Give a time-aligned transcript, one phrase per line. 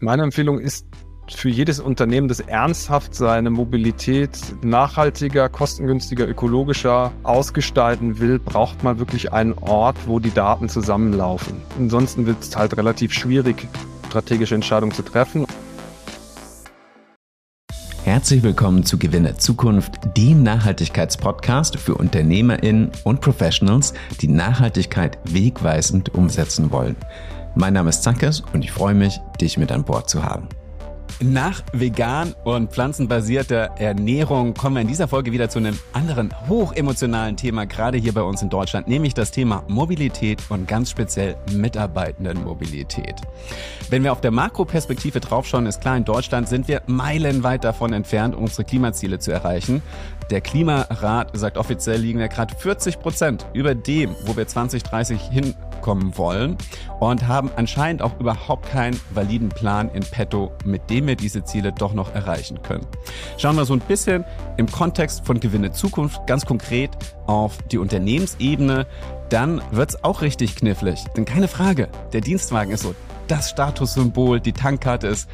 [0.00, 0.86] Meine Empfehlung ist
[1.28, 4.30] für jedes Unternehmen, das ernsthaft seine Mobilität
[4.62, 11.56] nachhaltiger, kostengünstiger, ökologischer ausgestalten will, braucht man wirklich einen Ort, wo die Daten zusammenlaufen.
[11.80, 13.66] Ansonsten wird es halt relativ schwierig,
[14.06, 15.46] strategische Entscheidungen zu treffen.
[18.04, 26.70] Herzlich willkommen zu Gewinne Zukunft, dem Nachhaltigkeitspodcast für UnternehmerInnen und Professionals, die Nachhaltigkeit wegweisend umsetzen
[26.70, 26.94] wollen.
[27.60, 30.48] Mein Name ist Zankes und ich freue mich, dich mit an Bord zu haben.
[31.20, 37.36] Nach vegan und pflanzenbasierter Ernährung kommen wir in dieser Folge wieder zu einem anderen hochemotionalen
[37.36, 43.16] Thema, gerade hier bei uns in Deutschland, nämlich das Thema Mobilität und ganz speziell Mitarbeitendenmobilität.
[43.90, 48.36] Wenn wir auf der Makroperspektive draufschauen, ist klar, in Deutschland sind wir meilenweit davon entfernt,
[48.36, 49.82] unsere Klimaziele zu erreichen.
[50.30, 55.54] Der Klimarat sagt offiziell liegen wir gerade 40 Prozent über dem, wo wir 2030 hin
[55.80, 56.58] kommen wollen
[57.00, 61.72] und haben anscheinend auch überhaupt keinen validen Plan in petto, mit dem wir diese Ziele
[61.72, 62.86] doch noch erreichen können.
[63.38, 64.24] Schauen wir so ein bisschen
[64.58, 66.90] im Kontext von Gewinne Zukunft ganz konkret
[67.26, 68.86] auf die Unternehmensebene,
[69.30, 71.04] dann wird's auch richtig knifflig.
[71.16, 72.94] Denn keine Frage, der Dienstwagen ist so
[73.28, 75.28] das Statussymbol, die Tankkarte ist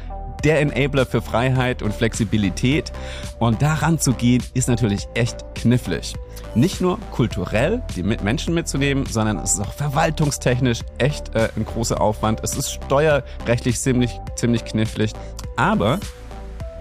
[0.45, 2.93] der Enabler für Freiheit und Flexibilität.
[3.39, 6.13] Und daran zu gehen, ist natürlich echt knifflig.
[6.53, 11.99] Nicht nur kulturell die Menschen mitzunehmen, sondern es ist auch verwaltungstechnisch echt äh, ein großer
[11.99, 12.41] Aufwand.
[12.43, 15.11] Es ist steuerrechtlich ziemlich, ziemlich knifflig.
[15.57, 15.99] Aber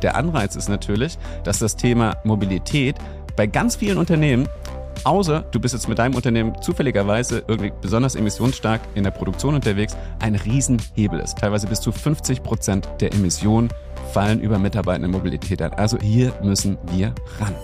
[0.02, 2.96] der Anreiz ist natürlich, dass das Thema Mobilität
[3.36, 4.48] bei ganz vielen Unternehmen
[5.04, 9.96] außer du bist jetzt mit deinem Unternehmen zufälligerweise irgendwie besonders emissionsstark in der Produktion unterwegs,
[10.20, 11.38] ein Riesenhebel ist.
[11.38, 13.68] Teilweise bis zu 50 Prozent der Emissionen
[14.12, 15.72] fallen über Mitarbeitendenmobilität an.
[15.74, 17.54] Also hier müssen wir ran.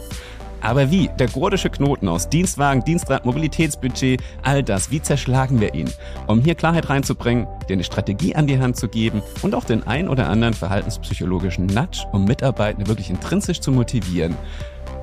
[0.63, 1.09] Aber wie?
[1.19, 5.91] Der gordische Knoten aus Dienstwagen, Dienstrad, Mobilitätsbudget, all das, wie zerschlagen wir ihn?
[6.27, 9.87] Um hier Klarheit reinzubringen, dir eine Strategie an die Hand zu geben und auch den
[9.87, 14.37] ein oder anderen verhaltenspsychologischen Nudge, um Mitarbeitende wirklich intrinsisch zu motivieren.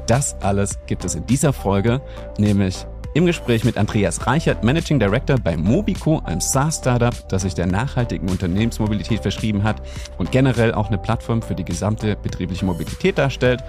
[0.08, 2.02] Das alles gibt es in dieser Folge,
[2.38, 7.66] nämlich im Gespräch mit Andreas Reichert, Managing Director bei Mobico, einem SaaS-Startup, das sich der
[7.66, 9.82] nachhaltigen Unternehmensmobilität verschrieben hat
[10.20, 13.64] und generell auch eine Plattform für die gesamte betriebliche Mobilität darstellt.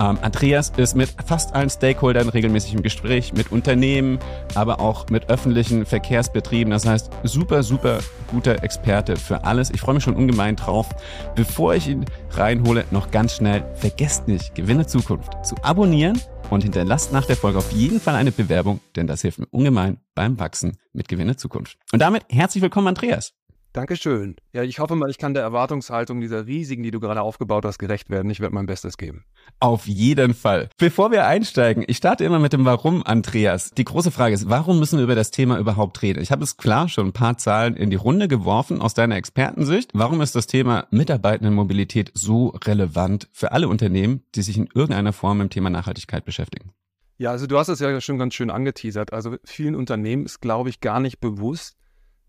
[0.00, 4.18] Ähm, Andreas ist mit fast allen Stakeholdern regelmäßig im Gespräch, mit Unternehmen,
[4.54, 6.70] aber auch mit öffentlichen Verkehrsbetrieben.
[6.70, 8.00] Das heißt, super, super
[8.30, 9.70] guter Experte für alles.
[9.70, 10.86] Ich freue mich schon ungemein drauf.
[11.34, 17.12] Bevor ich ihn reinhole, noch ganz schnell, vergesst nicht, Gewinne Zukunft zu abonnieren und hinterlasst
[17.12, 20.76] nach der Folge auf jeden Fall eine Bewerbung, denn das hilft mir ungemein beim Wachsen
[20.92, 21.78] mit Gewinne Zukunft.
[21.92, 23.34] Und damit herzlich willkommen, Andreas.
[23.72, 24.34] Dankeschön.
[24.52, 27.78] Ja, ich hoffe mal, ich kann der Erwartungshaltung dieser riesigen, die du gerade aufgebaut hast,
[27.78, 28.28] gerecht werden.
[28.28, 29.24] Ich werde mein Bestes geben.
[29.60, 30.70] Auf jeden Fall.
[30.76, 33.70] Bevor wir einsteigen, ich starte immer mit dem Warum, Andreas.
[33.70, 36.20] Die große Frage ist, warum müssen wir über das Thema überhaupt reden?
[36.20, 39.92] Ich habe es klar schon ein paar Zahlen in die Runde geworfen aus deiner Expertensicht.
[39.94, 45.38] Warum ist das Thema Mitarbeitendenmobilität so relevant für alle Unternehmen, die sich in irgendeiner Form
[45.38, 46.72] mit dem Thema Nachhaltigkeit beschäftigen?
[47.18, 49.12] Ja, also du hast es ja schon ganz schön angeteasert.
[49.12, 51.76] Also vielen Unternehmen ist, glaube ich, gar nicht bewusst,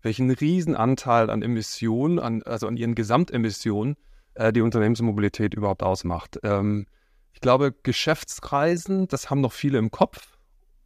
[0.02, 3.96] welchen Riesenanteil an Emissionen, an, also an ihren Gesamtemissionen,
[4.34, 6.38] äh, die Unternehmensmobilität überhaupt ausmacht.
[6.42, 6.86] Ähm,
[7.32, 10.36] ich glaube, Geschäftsreisen, das haben noch viele im Kopf.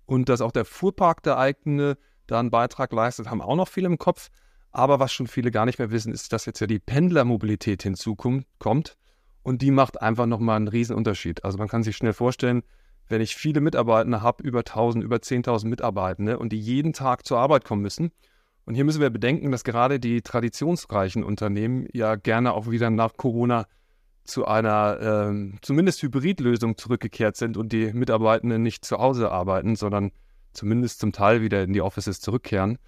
[0.04, 3.86] Und dass auch der Fuhrpark der eigene da einen Beitrag leistet, haben auch noch viele
[3.86, 4.28] im Kopf.
[4.70, 8.96] Aber was schon viele gar nicht mehr wissen, ist, dass jetzt ja die Pendlermobilität hinzukommt.
[9.42, 11.44] Und die macht einfach nochmal einen Riesenunterschied.
[11.44, 12.62] Also man kann sich schnell vorstellen,
[13.08, 17.38] wenn ich viele Mitarbeitende habe, über 1000, über 10.000 Mitarbeitende und die jeden Tag zur
[17.38, 18.10] Arbeit kommen müssen,
[18.66, 23.16] und hier müssen wir bedenken, dass gerade die traditionsreichen Unternehmen ja gerne auch wieder nach
[23.16, 23.66] Corona
[24.24, 30.10] zu einer äh, zumindest Hybridlösung zurückgekehrt sind und die Mitarbeitenden nicht zu Hause arbeiten, sondern
[30.52, 32.78] zumindest zum Teil wieder in die Offices zurückkehren.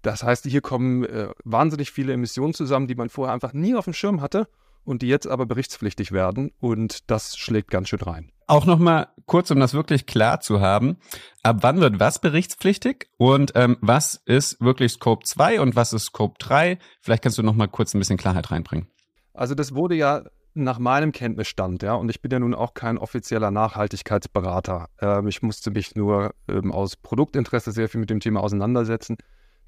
[0.00, 3.84] Das heißt, hier kommen äh, wahnsinnig viele Emissionen zusammen, die man vorher einfach nie auf
[3.84, 4.48] dem Schirm hatte
[4.88, 8.32] und die jetzt aber berichtspflichtig werden und das schlägt ganz schön rein.
[8.46, 10.96] Auch nochmal kurz, um das wirklich klar zu haben.
[11.42, 16.06] Ab wann wird was berichtspflichtig und ähm, was ist wirklich Scope 2 und was ist
[16.06, 16.78] Scope 3?
[17.02, 18.88] Vielleicht kannst du nochmal kurz ein bisschen Klarheit reinbringen.
[19.34, 20.24] Also das wurde ja
[20.54, 24.88] nach meinem Kenntnisstand, ja, und ich bin ja nun auch kein offizieller Nachhaltigkeitsberater.
[25.00, 29.18] Ähm, ich musste mich nur ähm, aus Produktinteresse sehr viel mit dem Thema auseinandersetzen.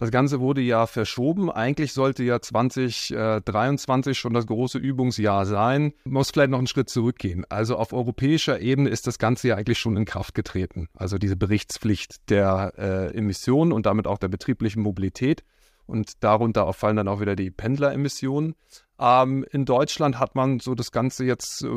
[0.01, 1.53] Das Ganze wurde ja verschoben.
[1.53, 5.93] Eigentlich sollte ja 2023 schon das große Übungsjahr sein.
[6.05, 7.45] Muss vielleicht noch einen Schritt zurückgehen.
[7.51, 10.89] Also auf europäischer Ebene ist das Ganze ja eigentlich schon in Kraft getreten.
[10.95, 15.45] Also diese Berichtspflicht der äh, Emissionen und damit auch der betrieblichen Mobilität.
[15.85, 18.55] Und darunter fallen dann auch wieder die Pendleremissionen.
[18.99, 21.69] Ähm, in Deutschland hat man so das Ganze jetzt, äh,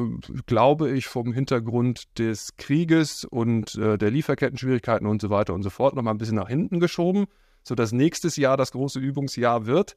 [0.45, 5.69] glaube ich, vom Hintergrund des Krieges und äh, der Lieferketten-Schwierigkeiten und so weiter und so
[5.69, 7.25] fort noch mal ein bisschen nach hinten geschoben
[7.63, 9.95] sodass nächstes Jahr das große Übungsjahr wird.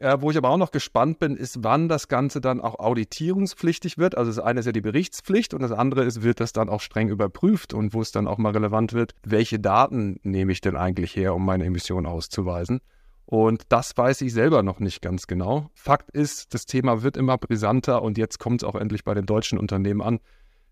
[0.00, 3.98] Äh, wo ich aber auch noch gespannt bin, ist, wann das Ganze dann auch auditierungspflichtig
[3.98, 4.16] wird.
[4.16, 6.80] Also das eine ist ja die Berichtspflicht und das andere ist, wird das dann auch
[6.80, 10.74] streng überprüft und wo es dann auch mal relevant wird, welche Daten nehme ich denn
[10.74, 12.80] eigentlich her, um meine Emissionen auszuweisen.
[13.26, 15.70] Und das weiß ich selber noch nicht ganz genau.
[15.74, 19.26] Fakt ist, das Thema wird immer brisanter und jetzt kommt es auch endlich bei den
[19.26, 20.18] deutschen Unternehmen an,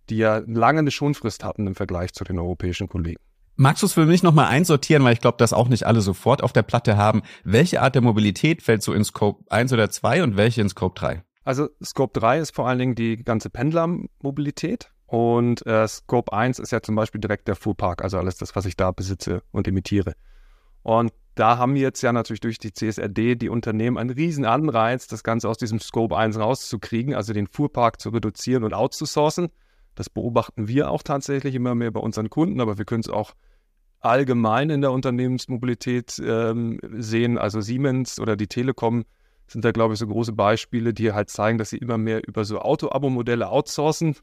[0.08, 3.20] die ja lange eine Schonfrist hatten im Vergleich zu den europäischen Kollegen.
[3.60, 6.44] Magst du es für mich nochmal einsortieren, weil ich glaube, dass auch nicht alle sofort
[6.44, 7.22] auf der Platte haben.
[7.42, 10.96] Welche Art der Mobilität fällt so in Scope 1 oder 2 und welche in Scope
[10.96, 11.24] 3?
[11.42, 16.70] Also Scope 3 ist vor allen Dingen die ganze Pendlermobilität und äh, Scope 1 ist
[16.70, 20.12] ja zum Beispiel direkt der Fuhrpark, also alles das, was ich da besitze und emitiere.
[20.84, 25.24] Und da haben jetzt ja natürlich durch die CSRD die Unternehmen einen riesen Anreiz, das
[25.24, 29.48] Ganze aus diesem Scope 1 rauszukriegen, also den Fuhrpark zu reduzieren und outzusourcen.
[29.96, 33.34] Das beobachten wir auch tatsächlich immer mehr bei unseren Kunden, aber wir können es auch
[34.00, 37.38] allgemein in der Unternehmensmobilität ähm, sehen.
[37.38, 39.04] Also Siemens oder die Telekom
[39.46, 42.44] sind da, glaube ich, so große Beispiele, die halt zeigen, dass sie immer mehr über
[42.44, 44.16] so Auto-Abo-Modelle outsourcen.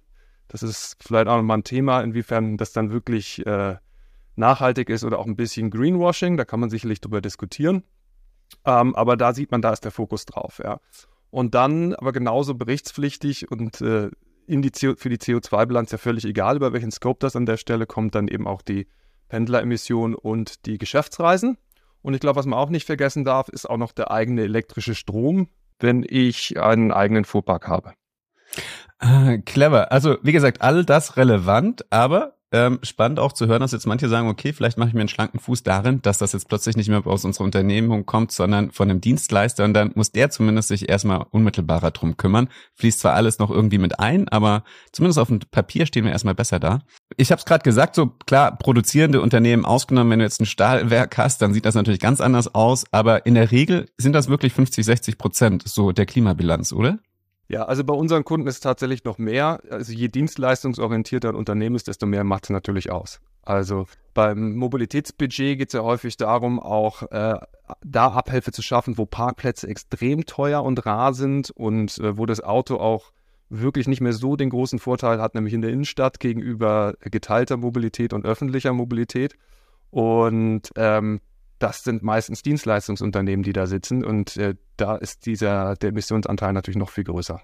[0.47, 3.77] Das ist vielleicht auch nochmal ein Thema, inwiefern das dann wirklich äh,
[4.35, 6.37] nachhaltig ist oder auch ein bisschen Greenwashing.
[6.37, 7.83] Da kann man sicherlich drüber diskutieren.
[8.63, 10.61] Ähm, aber da sieht man, da ist der Fokus drauf.
[10.63, 10.79] Ja.
[11.31, 14.11] Und dann aber genauso berichtspflichtig und äh,
[14.47, 18.13] die für die CO2-Bilanz ja völlig egal, über welchen Scope das an der Stelle kommt,
[18.13, 18.87] dann eben auch die
[19.29, 21.57] Pendleremissionen und die Geschäftsreisen.
[22.01, 24.95] Und ich glaube, was man auch nicht vergessen darf, ist auch noch der eigene elektrische
[24.95, 25.49] Strom,
[25.79, 27.93] wenn ich einen eigenen Fuhrpark habe.
[28.99, 29.91] Ah, clever.
[29.91, 34.07] Also, wie gesagt, all das relevant, aber ähm, spannend auch zu hören, dass jetzt manche
[34.07, 36.87] sagen, okay, vielleicht mache ich mir einen schlanken Fuß darin, dass das jetzt plötzlich nicht
[36.87, 40.87] mehr aus unserer Unternehmung kommt, sondern von einem Dienstleister und dann muss der zumindest sich
[40.87, 42.47] erstmal unmittelbarer drum kümmern.
[42.75, 44.63] Fließt zwar alles noch irgendwie mit ein, aber
[44.93, 46.79] zumindest auf dem Papier stehen wir erstmal besser da.
[47.17, 51.17] Ich habe es gerade gesagt, so klar, produzierende Unternehmen ausgenommen, wenn du jetzt ein Stahlwerk
[51.17, 54.53] hast, dann sieht das natürlich ganz anders aus, aber in der Regel sind das wirklich
[54.53, 56.99] 50, 60 Prozent so der Klimabilanz, oder?
[57.47, 59.61] Ja, also bei unseren Kunden ist es tatsächlich noch mehr.
[59.69, 63.19] Also je dienstleistungsorientierter ein Unternehmen ist, desto mehr macht es natürlich aus.
[63.43, 67.37] Also beim Mobilitätsbudget geht es ja häufig darum, auch äh,
[67.83, 72.41] da Abhilfe zu schaffen, wo Parkplätze extrem teuer und rar sind und äh, wo das
[72.41, 73.11] Auto auch
[73.49, 78.13] wirklich nicht mehr so den großen Vorteil hat, nämlich in der Innenstadt gegenüber geteilter Mobilität
[78.13, 79.35] und öffentlicher Mobilität.
[79.91, 81.21] Und ähm,
[81.59, 86.77] das sind meistens Dienstleistungsunternehmen, die da sitzen und äh, da ist dieser der Emissionsanteil natürlich
[86.77, 87.41] noch viel größer.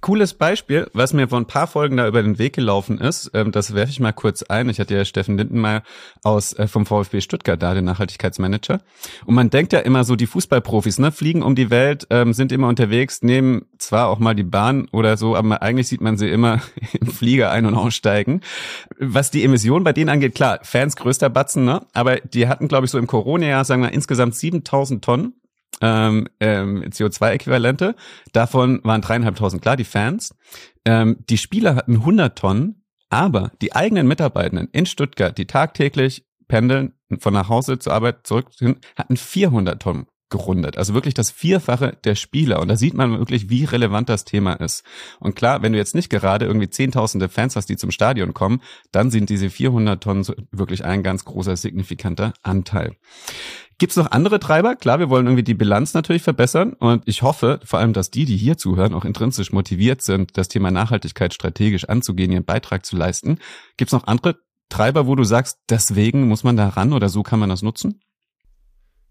[0.00, 3.50] Cooles Beispiel, was mir vor ein paar Folgen da über den Weg gelaufen ist, ähm,
[3.50, 4.68] das werfe ich mal kurz ein.
[4.68, 5.82] Ich hatte ja Steffen Lindenmeier
[6.22, 8.80] aus äh, vom VfB Stuttgart da, den Nachhaltigkeitsmanager.
[9.24, 12.52] Und man denkt ja immer so, die Fußballprofis, ne, fliegen um die Welt, ähm, sind
[12.52, 16.28] immer unterwegs, nehmen zwar auch mal die Bahn oder so, aber eigentlich sieht man sie
[16.28, 16.60] immer
[17.00, 18.42] im Flieger ein- und aussteigen.
[18.98, 21.86] Was die Emissionen bei denen angeht, klar, Fans größter Batzen, ne?
[21.94, 25.34] Aber die hatten, glaube ich, so im Corona-Jahr, sagen wir, insgesamt 7000 Tonnen
[25.80, 27.94] ähm, ähm, CO2-Äquivalente.
[28.32, 30.34] Davon waren dreieinhalbtausend klar, die Fans.
[30.84, 36.92] Ähm, die Spieler hatten 100 Tonnen, aber die eigenen Mitarbeitenden in Stuttgart, die tagtäglich pendeln,
[37.18, 38.48] von nach Hause zur Arbeit zurück,
[38.96, 40.76] hatten 400 Tonnen gerundet.
[40.76, 42.60] Also wirklich das Vierfache der Spieler.
[42.60, 44.82] Und da sieht man wirklich, wie relevant das Thema ist.
[45.20, 48.60] Und klar, wenn du jetzt nicht gerade irgendwie Zehntausende Fans hast, die zum Stadion kommen,
[48.90, 52.96] dann sind diese 400 Tonnen wirklich ein ganz großer, signifikanter Anteil.
[53.78, 54.74] Gibt es noch andere Treiber?
[54.74, 58.24] Klar, wir wollen irgendwie die Bilanz natürlich verbessern und ich hoffe vor allem, dass die,
[58.24, 62.96] die hier zuhören, auch intrinsisch motiviert sind, das Thema Nachhaltigkeit strategisch anzugehen, ihren Beitrag zu
[62.96, 63.38] leisten.
[63.76, 64.36] Gibt es noch andere
[64.70, 68.00] Treiber, wo du sagst, deswegen muss man da ran oder so kann man das nutzen?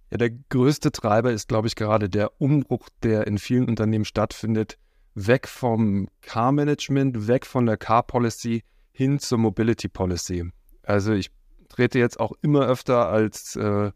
[0.10, 4.79] Ja, der größte Treiber ist, glaube ich, gerade der Umbruch, der in vielen Unternehmen stattfindet,
[5.13, 10.50] weg vom Car-Management, weg von der Car-Policy hin zur Mobility-Policy.
[10.84, 11.29] Also ich
[11.69, 13.91] trete jetzt auch immer öfter als äh,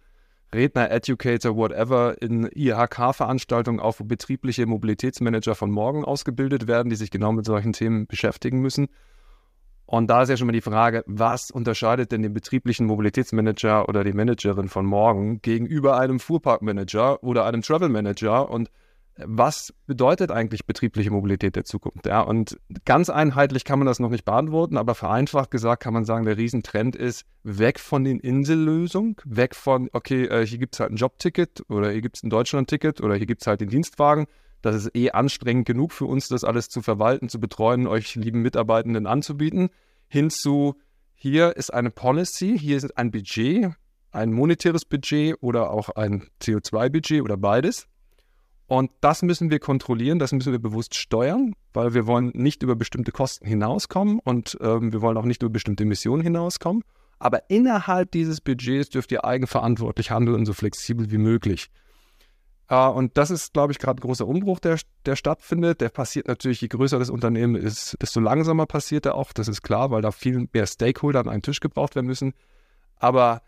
[0.53, 7.32] Redner, Educator, whatever in IHK-Veranstaltungen wo betriebliche Mobilitätsmanager von morgen ausgebildet werden, die sich genau
[7.32, 8.88] mit solchen Themen beschäftigen müssen.
[9.86, 14.03] Und da ist ja schon mal die Frage, was unterscheidet denn den betrieblichen Mobilitätsmanager oder
[14.03, 18.50] die Managerin von morgen gegenüber einem Fuhrparkmanager oder einem Travel-Manager?
[18.50, 18.70] Und
[19.26, 22.06] was bedeutet eigentlich betriebliche Mobilität der Zukunft?
[22.06, 26.06] Ja, und ganz einheitlich kann man das noch nicht beantworten, aber vereinfacht gesagt kann man
[26.06, 30.80] sagen, der Riesentrend ist weg von den Insellösungen, weg von, okay, äh, hier gibt es
[30.80, 33.70] halt ein Jobticket oder hier gibt es ein Deutschlandticket oder hier gibt es halt den
[33.70, 34.28] Dienstwagen.
[34.62, 38.42] Das ist eh anstrengend genug für uns, das alles zu verwalten, zu betreuen, euch lieben
[38.42, 39.70] Mitarbeitenden anzubieten.
[40.08, 40.76] Hinzu,
[41.16, 43.74] hier ist eine Policy, hier ist ein Budget,
[44.12, 47.88] ein monetäres Budget oder auch ein CO2-Budget oder beides.
[48.70, 52.76] Und das müssen wir kontrollieren, das müssen wir bewusst steuern, weil wir wollen nicht über
[52.76, 56.84] bestimmte Kosten hinauskommen und ähm, wir wollen auch nicht über bestimmte Emissionen hinauskommen.
[57.18, 61.72] Aber innerhalb dieses Budgets dürft ihr eigenverantwortlich handeln, so flexibel wie möglich.
[62.68, 65.82] Äh, und das ist, glaube ich, gerade ein großer Umbruch, der, der stattfindet.
[65.82, 69.34] Der passiert natürlich, je größer das Unternehmen ist, desto langsamer passiert er auch.
[69.34, 72.34] Das ist klar, weil da viel mehr Stakeholder an einen Tisch gebraucht werden müssen.
[72.98, 73.42] Aber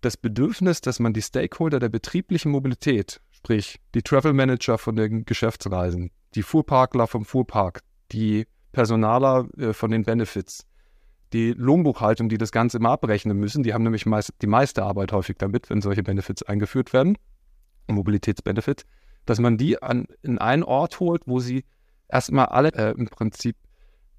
[0.00, 5.26] das Bedürfnis, dass man die Stakeholder der betrieblichen Mobilität, sprich die Travel Manager von den
[5.26, 10.66] Geschäftsreisen, die Fuhrparkler vom Fuhrpark, die Personaler äh, von den Benefits,
[11.34, 15.12] die Lohnbuchhaltung, die das Ganze immer abrechnen müssen, die haben nämlich meist, die meiste Arbeit
[15.12, 17.18] häufig damit, wenn solche Benefits eingeführt werden,
[17.86, 18.86] Mobilitätsbenefit,
[19.26, 21.66] dass man die an, in einen Ort holt, wo sie
[22.08, 23.56] erstmal alle äh, im Prinzip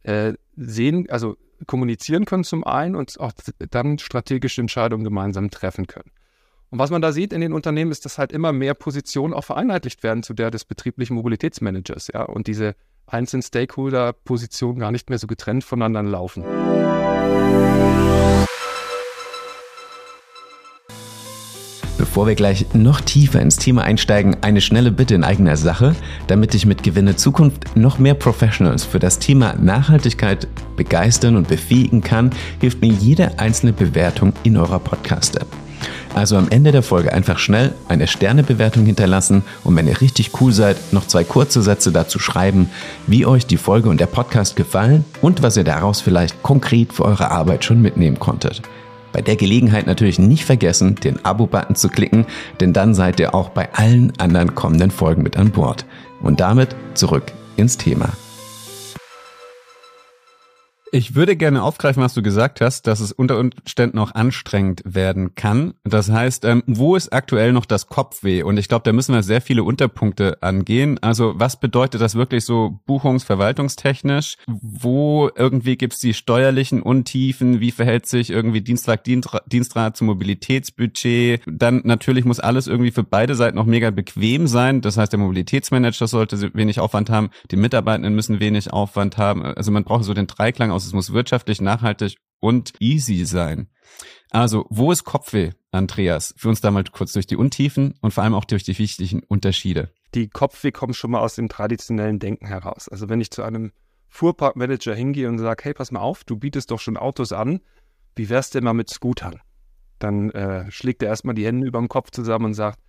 [0.04, 3.32] äh, sehen, also kommunizieren können zum einen und auch
[3.72, 6.12] dann strategische Entscheidungen gemeinsam treffen können.
[6.76, 9.46] Und was man da sieht in den Unternehmen, ist, dass halt immer mehr Positionen auch
[9.46, 12.76] vereinheitlicht werden zu der des betrieblichen Mobilitätsmanagers, ja, und diese
[13.08, 16.44] einzelnen Stakeholder-Positionen gar nicht mehr so getrennt voneinander laufen.
[21.98, 25.96] Bevor wir gleich noch tiefer ins Thema einsteigen, eine schnelle Bitte in eigener Sache.
[26.28, 32.02] Damit ich mit Gewinne Zukunft noch mehr Professionals für das Thema Nachhaltigkeit begeistern und befähigen
[32.02, 35.48] kann, hilft mir jede einzelne Bewertung in eurer Podcast-App.
[36.16, 40.54] Also am Ende der Folge einfach schnell eine Sternebewertung hinterlassen und wenn ihr richtig cool
[40.54, 42.70] seid, noch zwei kurze Sätze dazu schreiben,
[43.06, 47.04] wie euch die Folge und der Podcast gefallen und was ihr daraus vielleicht konkret für
[47.04, 48.62] eure Arbeit schon mitnehmen konntet.
[49.12, 52.26] Bei der Gelegenheit natürlich nicht vergessen, den Abo-Button zu klicken,
[52.62, 55.86] denn dann seid ihr auch bei allen anderen kommenden Folgen mit an Bord.
[56.22, 58.14] Und damit zurück ins Thema.
[60.96, 65.36] Ich würde gerne aufgreifen, was du gesagt hast, dass es unter Umständen auch anstrengend werden
[65.36, 65.74] kann.
[65.84, 68.44] Das heißt, ähm, wo ist aktuell noch das Kopfweh?
[68.44, 70.98] Und ich glaube, da müssen wir sehr viele Unterpunkte angehen.
[71.02, 74.38] Also was bedeutet das wirklich so buchungsverwaltungstechnisch?
[74.48, 77.60] Wo irgendwie gibt's die steuerlichen Untiefen?
[77.60, 81.42] Wie verhält sich irgendwie Dienstag, Dienstrat zum Mobilitätsbudget?
[81.46, 84.80] Dann natürlich muss alles irgendwie für beide Seiten noch mega bequem sein.
[84.80, 89.44] Das heißt, der Mobilitätsmanager sollte wenig Aufwand haben, die Mitarbeitenden müssen wenig Aufwand haben.
[89.44, 93.70] Also man braucht so den Dreiklang aus es muss wirtschaftlich, nachhaltig und easy sein.
[94.32, 96.34] Also, wo ist Kopfweh, Andreas?
[96.38, 99.24] Für uns da mal kurz durch die Untiefen und vor allem auch durch die wichtigen
[99.24, 99.94] Unterschiede.
[100.14, 102.90] Die Kopfweh kommt schon mal aus dem traditionellen Denken heraus.
[102.90, 103.72] Also, wenn ich zu einem
[104.10, 107.62] Fuhrparkmanager hingehe und sage, hey, pass mal auf, du bietest doch schon Autos an,
[108.16, 109.42] wie wär's denn mal mit Scootern?
[110.00, 112.80] Dann äh, schlägt er erstmal die Hände über dem Kopf zusammen und sagt,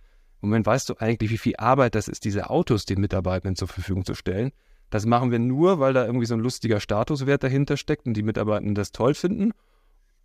[0.41, 4.05] Moment, weißt du eigentlich, wie viel Arbeit das ist, diese Autos den Mitarbeitenden zur Verfügung
[4.05, 4.51] zu stellen?
[4.89, 8.23] Das machen wir nur, weil da irgendwie so ein lustiger Statuswert dahinter steckt und die
[8.23, 9.51] Mitarbeitenden das toll finden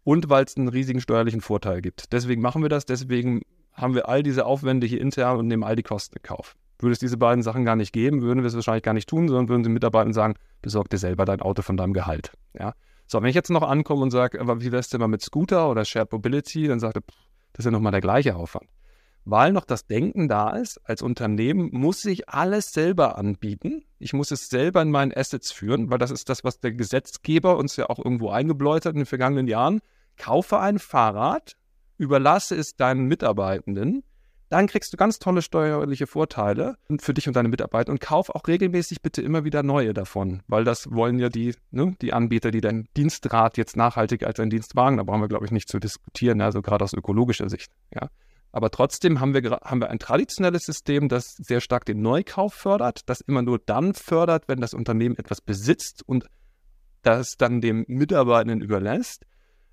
[0.05, 2.13] und weil es einen riesigen steuerlichen Vorteil gibt.
[2.13, 3.43] Deswegen machen wir das, deswegen
[3.73, 6.55] haben wir all diese Aufwände hier intern und nehmen all die Kosten in Kauf.
[6.79, 9.29] Würde es diese beiden Sachen gar nicht geben, würden wir es wahrscheinlich gar nicht tun,
[9.29, 12.33] sondern würden die Mitarbeitern sagen, besorg dir selber dein Auto von deinem Gehalt.
[12.59, 12.75] Ja?
[13.07, 15.85] So, wenn ich jetzt noch ankomme und sage, wie wär's denn mal mit Scooter oder
[15.85, 17.03] Shared Mobility, dann sagt er,
[17.53, 18.69] das ist ja nochmal der gleiche Aufwand
[19.25, 23.85] weil noch das Denken da ist, als Unternehmen muss ich alles selber anbieten.
[23.99, 27.57] Ich muss es selber in meinen Assets führen, weil das ist das, was der Gesetzgeber
[27.57, 29.81] uns ja auch irgendwo eingebläut hat in den vergangenen Jahren.
[30.17, 31.57] Kaufe ein Fahrrad,
[31.99, 34.03] überlasse es deinen Mitarbeitenden,
[34.53, 38.47] dann kriegst du ganz tolle steuerliche Vorteile für dich und deine Mitarbeiter und kauf auch
[38.47, 42.61] regelmäßig bitte immer wieder neue davon, weil das wollen ja die, ne, die Anbieter, die
[42.61, 46.43] dein Dienstrad jetzt nachhaltig als ein Dienstwagen, da brauchen wir, glaube ich, nicht zu diskutieren,
[46.43, 47.73] also gerade aus ökologischer Sicht.
[47.95, 48.11] Ja.
[48.53, 53.09] Aber trotzdem haben wir, haben wir ein traditionelles System, das sehr stark den Neukauf fördert,
[53.09, 56.27] das immer nur dann fördert, wenn das Unternehmen etwas besitzt und
[57.01, 59.25] das dann dem Mitarbeitenden überlässt.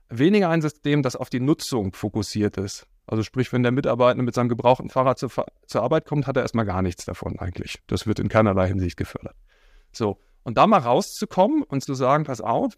[0.08, 2.88] Weniger ein System, das auf die Nutzung fokussiert ist.
[3.06, 5.30] Also sprich, wenn der Mitarbeiter mit seinem gebrauchten Fahrrad zur,
[5.66, 7.82] zur Arbeit kommt, hat er erstmal gar nichts davon eigentlich.
[7.88, 9.36] Das wird in keinerlei Hinsicht gefördert.
[9.92, 12.78] So, und da mal rauszukommen und zu sagen, pass auf,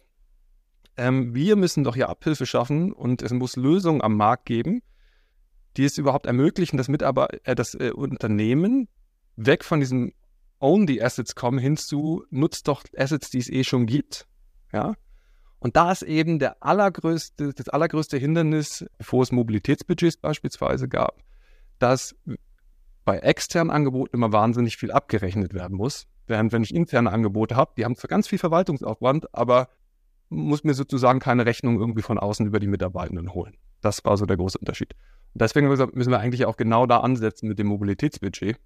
[0.96, 4.82] ähm, wir müssen doch hier Abhilfe schaffen und es muss Lösungen am Markt geben,
[5.76, 8.88] die es überhaupt ermöglichen, dass Mitarbeiter, äh, das äh, Unternehmen
[9.36, 10.12] weg von diesem
[10.58, 14.26] Own the Assets kommen hin zu nutzt doch Assets, die es eh schon gibt.
[14.72, 14.94] Ja.
[15.58, 21.22] Und da ist eben der allergrößte, das allergrößte Hindernis, bevor es Mobilitätsbudgets beispielsweise gab,
[21.78, 22.14] dass
[23.04, 26.06] bei externen Angeboten immer wahnsinnig viel abgerechnet werden muss.
[26.26, 29.68] Während wenn ich interne Angebote habe, die haben zwar ganz viel Verwaltungsaufwand, aber
[30.28, 33.56] muss mir sozusagen keine Rechnung irgendwie von außen über die Mitarbeitenden holen.
[33.80, 34.94] Das war so der große Unterschied.
[35.34, 38.58] Deswegen müssen wir eigentlich auch genau da ansetzen mit dem Mobilitätsbudget,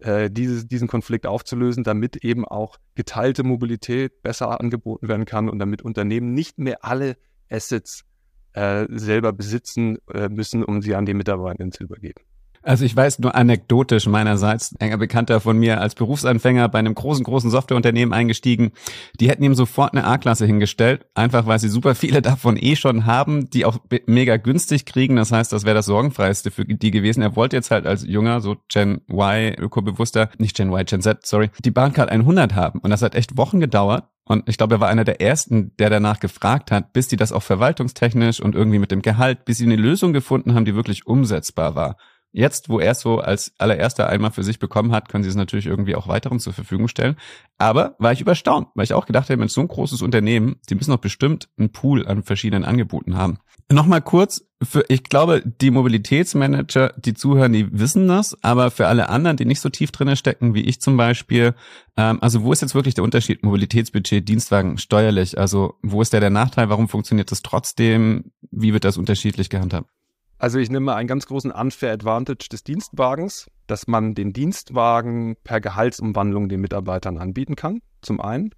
[0.00, 5.58] äh, dieses, diesen Konflikt aufzulösen, damit eben auch geteilte Mobilität besser angeboten werden kann und
[5.58, 7.16] damit Unternehmen nicht mehr alle
[7.50, 8.04] Assets
[8.52, 12.22] äh, selber besitzen äh, müssen, um sie an die Mitarbeitenden zu übergeben.
[12.68, 17.24] Also ich weiß nur anekdotisch meinerseits, enger Bekannter von mir als Berufsanfänger bei einem großen,
[17.24, 18.72] großen Softwareunternehmen eingestiegen.
[19.18, 23.06] Die hätten ihm sofort eine A-Klasse hingestellt, einfach weil sie super viele davon eh schon
[23.06, 25.16] haben, die auch mega günstig kriegen.
[25.16, 27.22] Das heißt, das wäre das Sorgenfreiste für die gewesen.
[27.22, 31.26] Er wollte jetzt halt als junger, so Gen Y, ökobewusster, nicht Gen Y, Gen Z,
[31.26, 32.80] sorry, die Bahncard 100 haben.
[32.80, 34.04] Und das hat echt Wochen gedauert.
[34.24, 37.32] Und ich glaube, er war einer der ersten, der danach gefragt hat, bis die das
[37.32, 41.06] auch verwaltungstechnisch und irgendwie mit dem Gehalt, bis sie eine Lösung gefunden haben, die wirklich
[41.06, 41.96] umsetzbar war.
[42.38, 45.34] Jetzt, wo er es so als allererster einmal für sich bekommen hat, können sie es
[45.34, 47.16] natürlich irgendwie auch weiteren zur Verfügung stellen.
[47.58, 50.76] Aber war ich überstaunt, weil ich auch gedacht habe, wenn so ein großes Unternehmen, die
[50.76, 53.38] müssen doch bestimmt einen Pool an verschiedenen Angeboten haben.
[53.72, 59.08] Nochmal kurz, für, ich glaube, die Mobilitätsmanager, die zuhören, die wissen das, aber für alle
[59.08, 61.56] anderen, die nicht so tief drinne stecken, wie ich zum Beispiel,
[61.96, 65.38] ähm, also wo ist jetzt wirklich der Unterschied Mobilitätsbudget, Dienstwagen, steuerlich?
[65.38, 66.68] Also wo ist der der Nachteil?
[66.68, 68.30] Warum funktioniert das trotzdem?
[68.52, 69.90] Wie wird das unterschiedlich gehandhabt?
[70.38, 75.60] Also ich nehme einen ganz großen Unfair Advantage des Dienstwagens, dass man den Dienstwagen per
[75.60, 78.50] Gehaltsumwandlung den Mitarbeitern anbieten kann, zum einen.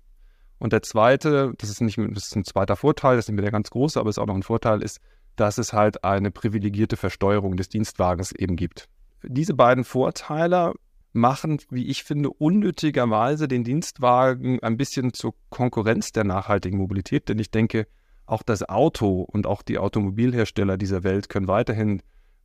[0.59, 3.45] Und der zweite, das ist nicht das ist ein zweiter Vorteil, das ist nicht mehr
[3.45, 5.01] der ganz große, aber ist auch noch ein Vorteil, ist,
[5.37, 8.87] dass es halt eine privilegierte Versteuerung des Dienstwagens eben gibt.
[9.23, 10.75] Diese beiden Vorteile
[11.15, 17.39] machen, wie ich finde, unnötigerweise den Dienstwagen ein bisschen zur Konkurrenz der nachhaltigen Mobilität, denn
[17.39, 17.87] ich denke,
[18.31, 22.03] auch das Auto und auch die Automobilhersteller dieser Welt können weiterhin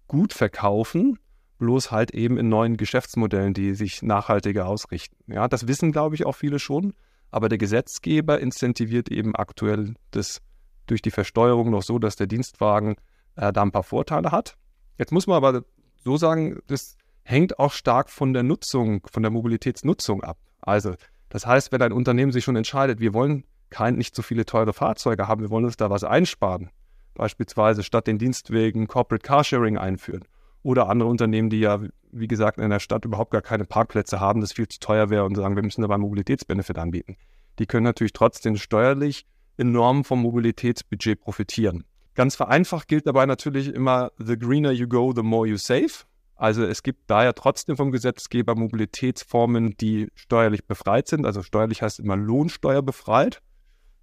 [0.08, 1.20] gut verkaufen,
[1.60, 5.16] bloß halt eben in neuen Geschäftsmodellen, die sich nachhaltiger ausrichten.
[5.32, 6.94] Ja, das wissen, glaube ich, auch viele schon,
[7.32, 10.42] aber der Gesetzgeber incentiviert eben aktuell das
[10.88, 12.96] durch die Versteuerung noch so, dass der Dienstwagen
[13.36, 14.58] äh, da ein paar Vorteile hat.
[14.98, 15.64] Jetzt muss man aber
[16.04, 20.38] so sagen, das hängt auch stark von der Nutzung, von der Mobilitätsnutzung ab.
[20.62, 20.96] Also,
[21.30, 24.72] das heißt, wenn ein Unternehmen sich schon entscheidet, wir wollen kein, nicht so viele teure
[24.72, 26.70] Fahrzeuge haben, wir wollen uns da was einsparen.
[27.14, 30.24] Beispielsweise statt den Dienstwegen Corporate Carsharing einführen.
[30.64, 31.82] Oder andere Unternehmen, die ja,
[32.14, 35.26] wie gesagt, in der Stadt überhaupt gar keine Parkplätze haben, das viel zu teuer wäre
[35.26, 37.18] und sagen, wir müssen dabei Mobilitätsbenefit anbieten.
[37.60, 39.26] Die können natürlich trotzdem steuerlich
[39.58, 41.84] enorm vom Mobilitätsbudget profitieren.
[42.14, 46.06] Ganz vereinfacht gilt dabei natürlich immer, the greener you go, the more you save.
[46.38, 51.26] Also es gibt daher trotzdem vom Gesetzgeber Mobilitätsformen, die steuerlich befreit sind.
[51.26, 53.42] Also steuerlich heißt immer lohnsteuerbefreit.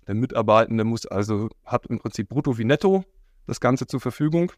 [0.07, 3.05] Der Mitarbeitende muss also, hat im Prinzip brutto wie netto
[3.47, 4.53] das Ganze zur Verfügung.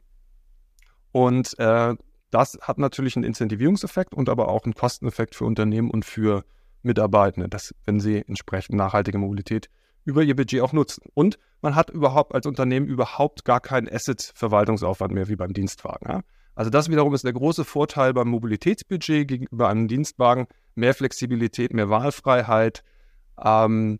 [1.12, 1.94] Und äh,
[2.30, 6.44] das hat natürlich einen Incentivierungseffekt und aber auch einen Kosteneffekt für Unternehmen und für
[6.82, 9.68] Mitarbeitende, dass, wenn sie entsprechend nachhaltige Mobilität
[10.04, 11.02] über ihr Budget auch nutzen.
[11.14, 16.10] Und man hat überhaupt als Unternehmen überhaupt gar keinen Asset-Verwaltungsaufwand mehr wie beim Dienstwagen.
[16.10, 16.22] Ja?
[16.54, 20.46] Also das wiederum ist der große Vorteil beim Mobilitätsbudget gegenüber einem Dienstwagen.
[20.74, 22.84] Mehr Flexibilität, mehr Wahlfreiheit,
[23.42, 23.98] ähm,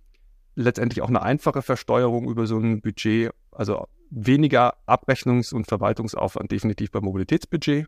[0.55, 6.90] letztendlich auch eine einfache Versteuerung über so ein Budget, also weniger Abrechnungs- und Verwaltungsaufwand definitiv
[6.90, 7.87] beim Mobilitätsbudget.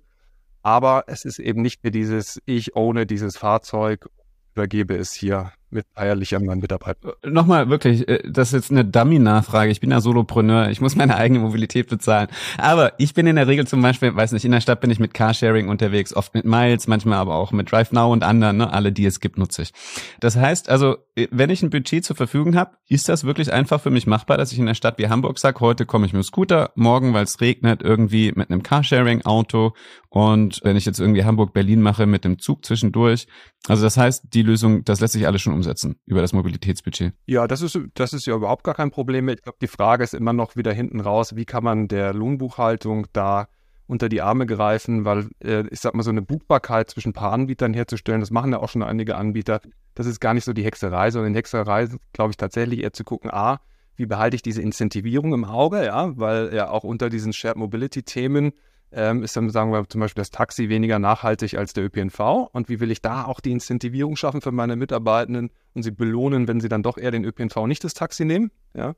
[0.62, 4.08] Aber es ist eben nicht mehr dieses, ich ohne dieses Fahrzeug
[4.54, 7.14] übergebe es hier mit feierlich an meinen Mitarbeiter.
[7.22, 9.70] Äh, nochmal wirklich, äh, das ist jetzt eine Dummy-Nachfrage.
[9.70, 12.28] Ich bin ja Solopreneur, ich muss meine eigene Mobilität bezahlen.
[12.58, 14.98] Aber ich bin in der Regel zum Beispiel, weiß nicht, in der Stadt bin ich
[14.98, 18.72] mit Carsharing unterwegs, oft mit Miles, manchmal aber auch mit DriveNow und anderen, ne?
[18.72, 19.72] alle, die es gibt, nutze ich.
[20.20, 23.80] Das heißt also, äh, wenn ich ein Budget zur Verfügung habe, ist das wirklich einfach
[23.80, 26.22] für mich machbar, dass ich in der Stadt wie Hamburg sage, heute komme ich mit
[26.22, 29.72] dem Scooter, morgen, weil es regnet, irgendwie mit einem Carsharing-Auto
[30.08, 33.26] und wenn ich jetzt irgendwie Hamburg-Berlin mache mit dem Zug zwischendurch.
[33.68, 37.14] Also das heißt, die Lösung, das lässt sich alles schon umsetzen über das Mobilitätsbudget.
[37.26, 39.28] Ja, das ist, das ist ja überhaupt gar kein Problem.
[39.28, 43.06] Ich glaube, die Frage ist immer noch wieder hinten raus, wie kann man der Lohnbuchhaltung
[43.12, 43.48] da
[43.86, 47.32] unter die Arme greifen, weil äh, ich sag mal, so eine Buchbarkeit zwischen ein paar
[47.32, 49.60] Anbietern herzustellen, das machen ja auch schon einige Anbieter.
[49.94, 53.04] Das ist gar nicht so die Hexerei, sondern die Hexerei, glaube ich, tatsächlich eher zu
[53.04, 53.60] gucken, a,
[53.94, 58.02] wie behalte ich diese Incentivierung im Auge, ja, weil ja auch unter diesen Shared Mobility
[58.02, 58.52] Themen
[58.92, 62.48] ähm, ist dann, sagen wir zum Beispiel, das Taxi weniger nachhaltig als der ÖPNV.
[62.52, 66.48] Und wie will ich da auch die Incentivierung schaffen für meine Mitarbeitenden und sie belohnen,
[66.48, 68.50] wenn sie dann doch eher den ÖPNV, nicht das Taxi nehmen?
[68.74, 68.94] Ja.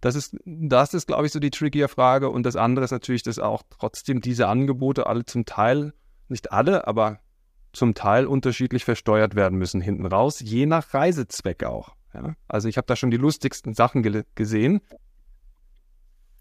[0.00, 2.30] Das ist, das ist, glaube ich, so die trickier Frage.
[2.30, 5.92] Und das andere ist natürlich, dass auch trotzdem diese Angebote alle zum Teil,
[6.28, 7.20] nicht alle, aber
[7.72, 11.94] zum Teil unterschiedlich versteuert werden müssen hinten raus, je nach Reisezweck auch.
[12.14, 12.34] Ja?
[12.48, 14.80] Also ich habe da schon die lustigsten Sachen ge gesehen.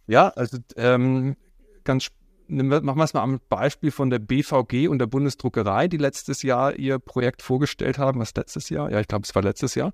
[0.08, 1.36] Ja, also ähm,
[1.84, 2.10] ganz
[2.48, 6.76] machen wir es mal am Beispiel von der BVG und der Bundesdruckerei, die letztes Jahr
[6.76, 8.20] ihr Projekt vorgestellt haben.
[8.20, 8.92] Was letztes Jahr?
[8.92, 9.94] Ja, ich glaube, es war letztes Jahr.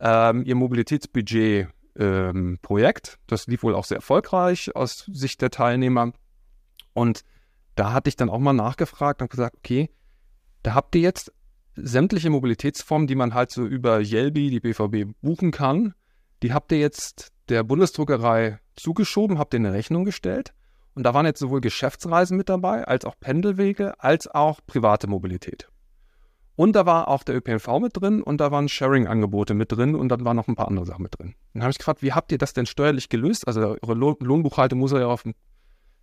[0.00, 3.08] Ähm, ihr Mobilitätsbudget-Projekt.
[3.08, 6.12] Ähm, das lief wohl auch sehr erfolgreich aus Sicht der Teilnehmer.
[6.94, 7.24] Und
[7.74, 9.90] da hatte ich dann auch mal nachgefragt und gesagt, okay,
[10.62, 11.32] da habt ihr jetzt
[11.74, 15.94] sämtliche Mobilitätsformen, die man halt so über Yelby, die BVB, buchen kann,
[16.42, 20.52] die habt ihr jetzt der Bundesdruckerei zugeschoben, habt ihr eine Rechnung gestellt
[20.98, 25.68] Und da waren jetzt sowohl Geschäftsreisen mit dabei, als auch Pendelwege, als auch private Mobilität.
[26.56, 30.08] Und da war auch der ÖPNV mit drin und da waren Sharing-Angebote mit drin und
[30.08, 31.36] dann waren noch ein paar andere Sachen mit drin.
[31.54, 33.46] Dann habe ich gefragt, wie habt ihr das denn steuerlich gelöst?
[33.46, 35.22] Also eure Lohnbuchhaltung muss ja auf,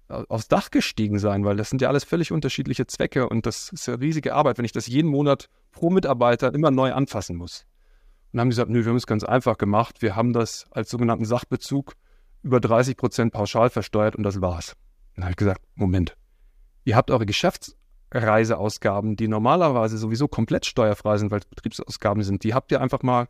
[0.07, 3.87] aufs Dach gestiegen sein, weil das sind ja alles völlig unterschiedliche Zwecke und das ist
[3.87, 7.65] ja riesige Arbeit, wenn ich das jeden Monat pro Mitarbeiter immer neu anfassen muss.
[8.31, 10.01] Und dann haben die gesagt, nö, wir haben es ganz einfach gemacht.
[10.01, 11.95] Wir haben das als sogenannten Sachbezug
[12.43, 14.77] über 30 Prozent pauschal versteuert und das war's.
[15.15, 16.15] Dann habe ich gesagt, Moment,
[16.83, 22.53] ihr habt eure Geschäftsreiseausgaben, die normalerweise sowieso komplett steuerfrei sind, weil es Betriebsausgaben sind, die
[22.53, 23.27] habt ihr einfach mal,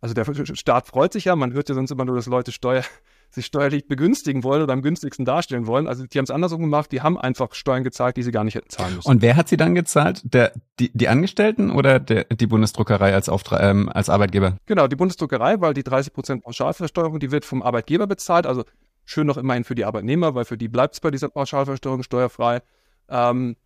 [0.00, 0.24] also der
[0.56, 2.82] Staat freut sich ja, man hört ja sonst immer nur, dass Leute Steuer,
[3.30, 5.86] sich steuerlich begünstigen wollen oder am günstigsten darstellen wollen.
[5.88, 8.54] Also die haben es andersrum gemacht, die haben einfach Steuern gezahlt, die sie gar nicht
[8.54, 9.08] hätten zahlen müssen.
[9.08, 10.22] Und wer hat sie dann gezahlt?
[10.24, 14.58] Der, die, die Angestellten oder der, die Bundesdruckerei als, Auftra ähm, als Arbeitgeber?
[14.66, 18.46] Genau, die Bundesdruckerei, weil die 30% Pauschalversteuerung, die wird vom Arbeitgeber bezahlt.
[18.46, 18.64] Also
[19.06, 22.60] schön noch immerhin für die Arbeitnehmer, weil für die bleibt es bei dieser Pauschalversteuerung steuerfrei.
[23.08, 23.56] Ähm,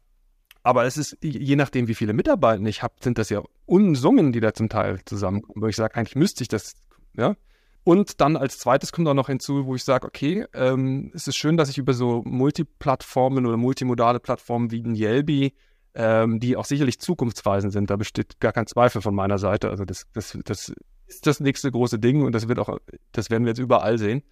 [0.62, 4.40] aber es ist, je nachdem, wie viele Mitarbeiter ich habe, sind das ja Unsummen, die
[4.40, 5.62] da zum Teil zusammenkommen.
[5.62, 6.74] Wo ich sage, eigentlich müsste ich das,
[7.16, 7.34] ja.
[7.82, 11.36] Und dann als zweites kommt auch noch hinzu, wo ich sage, okay, ähm, es ist
[11.36, 15.54] schön, dass ich über so Multiplattformen oder multimodale Plattformen wie ein Yelby,
[15.94, 19.70] ähm, die auch sicherlich zukunftsweisend sind, da besteht gar kein Zweifel von meiner Seite.
[19.70, 20.72] Also das, das, das
[21.06, 22.78] ist das nächste große Ding und das wird auch,
[23.12, 24.22] das werden wir jetzt überall sehen.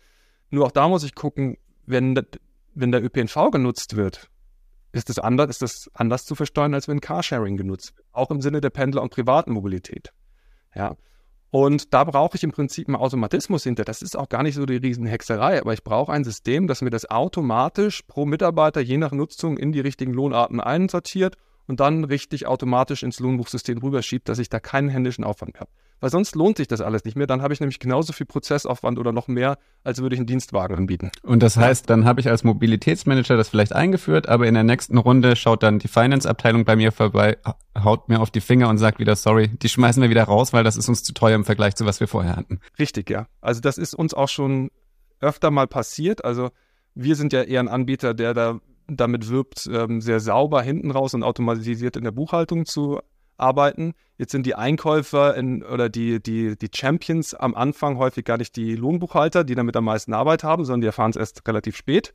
[0.50, 2.18] Nur auch da muss ich gucken, wenn,
[2.74, 4.30] wenn der ÖPNV genutzt wird,
[4.92, 8.06] ist das, anders, ist das anders zu versteuern, als wenn Carsharing genutzt wird.
[8.12, 10.12] Auch im Sinne der Pendler- und privaten Mobilität.
[10.74, 10.96] Ja.
[11.50, 13.84] Und da brauche ich im Prinzip einen Automatismus hinter.
[13.84, 16.90] Das ist auch gar nicht so die Riesenhexerei, aber ich brauche ein System, das mir
[16.90, 22.46] das automatisch pro Mitarbeiter je nach Nutzung in die richtigen Lohnarten einsortiert und dann richtig
[22.46, 26.68] automatisch ins Lohnbuchsystem rüberschiebt, dass ich da keinen händischen Aufwand habe weil sonst lohnt sich
[26.68, 27.26] das alles nicht mehr.
[27.26, 30.76] Dann habe ich nämlich genauso viel Prozessaufwand oder noch mehr, als würde ich einen Dienstwagen
[30.76, 31.10] anbieten.
[31.22, 34.98] Und das heißt, dann habe ich als Mobilitätsmanager das vielleicht eingeführt, aber in der nächsten
[34.98, 37.36] Runde schaut dann die Finance-Abteilung bei mir vorbei,
[37.76, 40.64] haut mir auf die Finger und sagt wieder, sorry, die schmeißen wir wieder raus, weil
[40.64, 42.60] das ist uns zu teuer im Vergleich zu was wir vorher hatten.
[42.78, 43.26] Richtig, ja.
[43.40, 44.70] Also das ist uns auch schon
[45.20, 46.24] öfter mal passiert.
[46.24, 46.50] Also
[46.94, 51.14] wir sind ja eher ein Anbieter, der da damit wirbt, ähm, sehr sauber hinten raus
[51.14, 53.00] und automatisiert in der Buchhaltung zu
[53.38, 53.94] arbeiten.
[54.16, 58.56] Jetzt sind die Einkäufer in, oder die, die, die Champions am Anfang häufig gar nicht
[58.56, 62.14] die Lohnbuchhalter, die damit am meisten Arbeit haben, sondern die erfahren es erst relativ spät.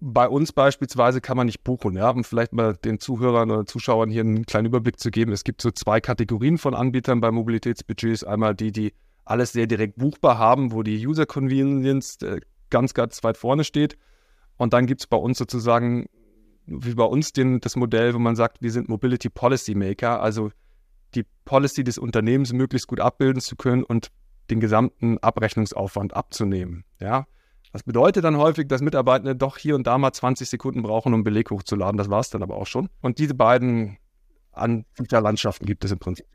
[0.00, 4.10] Bei uns beispielsweise kann man nicht buchen, ja, um vielleicht mal den Zuhörern oder Zuschauern
[4.10, 5.30] hier einen kleinen Überblick zu geben.
[5.30, 8.24] Es gibt so zwei Kategorien von Anbietern bei Mobilitätsbudgets.
[8.24, 13.22] Einmal die, die alles sehr direkt buchbar haben, wo die User Convenience äh, ganz, ganz
[13.22, 13.96] weit vorne steht.
[14.56, 16.06] Und dann gibt es bei uns sozusagen
[16.66, 20.50] wie bei uns den, das Modell, wo man sagt, wir sind Mobility Policy Maker, also
[21.14, 24.08] die Policy des Unternehmens möglichst gut abbilden zu können und
[24.50, 26.84] den gesamten Abrechnungsaufwand abzunehmen.
[27.00, 27.26] Ja?
[27.72, 31.24] Das bedeutet dann häufig, dass Mitarbeitende doch hier und da mal 20 Sekunden brauchen, um
[31.24, 31.96] Beleg hochzuladen.
[31.96, 32.88] Das war es dann aber auch schon.
[33.00, 33.98] Und diese beiden
[34.52, 36.26] Anbieterlandschaften gibt es im Prinzip.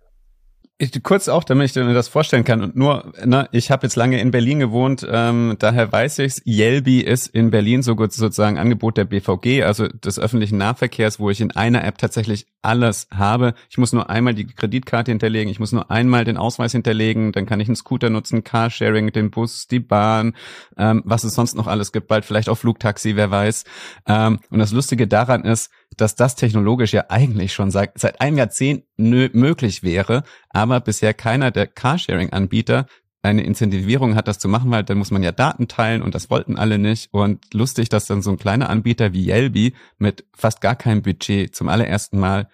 [0.80, 2.62] Ich, kurz auch, damit ich mir das vorstellen kann.
[2.62, 6.40] Und nur, ne, ich habe jetzt lange in Berlin gewohnt, ähm, daher weiß ich's.
[6.46, 11.32] Yelby ist in Berlin so gut sozusagen Angebot der BVG, also des öffentlichen Nahverkehrs, wo
[11.32, 13.56] ich in einer App tatsächlich alles habe.
[13.72, 17.48] Ich muss nur einmal die Kreditkarte hinterlegen, ich muss nur einmal den Ausweis hinterlegen, dann
[17.48, 20.36] kann ich einen Scooter nutzen, Carsharing, den Bus, die Bahn,
[20.78, 23.64] ähm, was es sonst noch alles gibt, bald vielleicht auch Flugtaxi, wer weiß.
[24.06, 28.38] Ähm, und das Lustige daran ist, dass das technologisch ja eigentlich schon seit, seit einem
[28.38, 32.86] Jahrzehnt möglich wäre, aber bisher keiner der Carsharing-Anbieter
[33.24, 36.30] eine Incentivierung hat, das zu machen, weil dann muss man ja Daten teilen und das
[36.30, 37.10] wollten alle nicht.
[37.12, 41.54] Und lustig, dass dann so ein kleiner Anbieter wie Yelby mit fast gar keinem Budget
[41.56, 42.48] zum allerersten Mal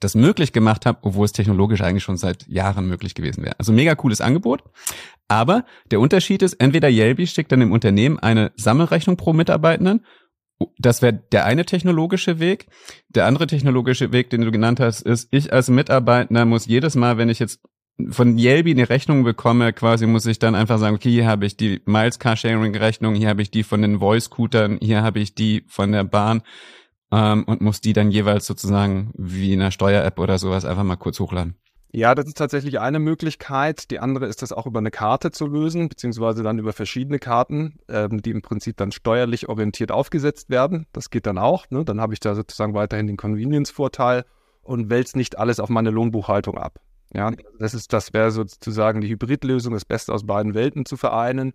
[0.00, 3.58] das möglich gemacht hat, obwohl es technologisch eigentlich schon seit Jahren möglich gewesen wäre.
[3.58, 4.62] Also mega cooles Angebot.
[5.28, 10.04] Aber der Unterschied ist, entweder Yelby schickt dann dem Unternehmen eine Sammelrechnung pro Mitarbeitenden
[10.78, 12.66] das wäre der eine technologische Weg.
[13.08, 17.18] Der andere technologische Weg, den du genannt hast, ist, ich als Mitarbeiter muss jedes Mal,
[17.18, 17.60] wenn ich jetzt
[18.10, 21.56] von Yelby eine Rechnung bekomme, quasi muss ich dann einfach sagen, okay, hier habe ich
[21.56, 25.64] die Miles Carsharing Rechnung, hier habe ich die von den Voice-Scootern, hier habe ich die
[25.68, 26.42] von der Bahn
[27.12, 30.96] ähm, und muss die dann jeweils sozusagen wie in einer Steuer-App oder sowas einfach mal
[30.96, 31.54] kurz hochladen.
[31.94, 33.92] Ja, das ist tatsächlich eine Möglichkeit.
[33.92, 37.78] Die andere ist das auch über eine Karte zu lösen, beziehungsweise dann über verschiedene Karten,
[37.88, 40.86] ähm, die im Prinzip dann steuerlich orientiert aufgesetzt werden.
[40.92, 41.70] Das geht dann auch.
[41.70, 41.84] Ne?
[41.84, 44.24] Dann habe ich da sozusagen weiterhin den Convenience-Vorteil
[44.62, 46.80] und wälze nicht alles auf meine Lohnbuchhaltung ab.
[47.12, 47.30] Ja,
[47.60, 51.52] das ist, das wäre sozusagen die Hybridlösung, das Beste aus beiden Welten zu vereinen.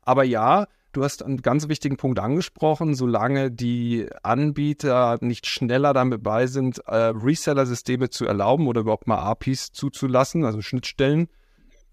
[0.00, 2.94] Aber ja, Du hast einen ganz wichtigen Punkt angesprochen.
[2.94, 9.18] Solange die Anbieter nicht schneller damit bei sind, äh, Reseller-Systeme zu erlauben oder überhaupt mal
[9.18, 11.28] APIs zuzulassen, also Schnittstellen,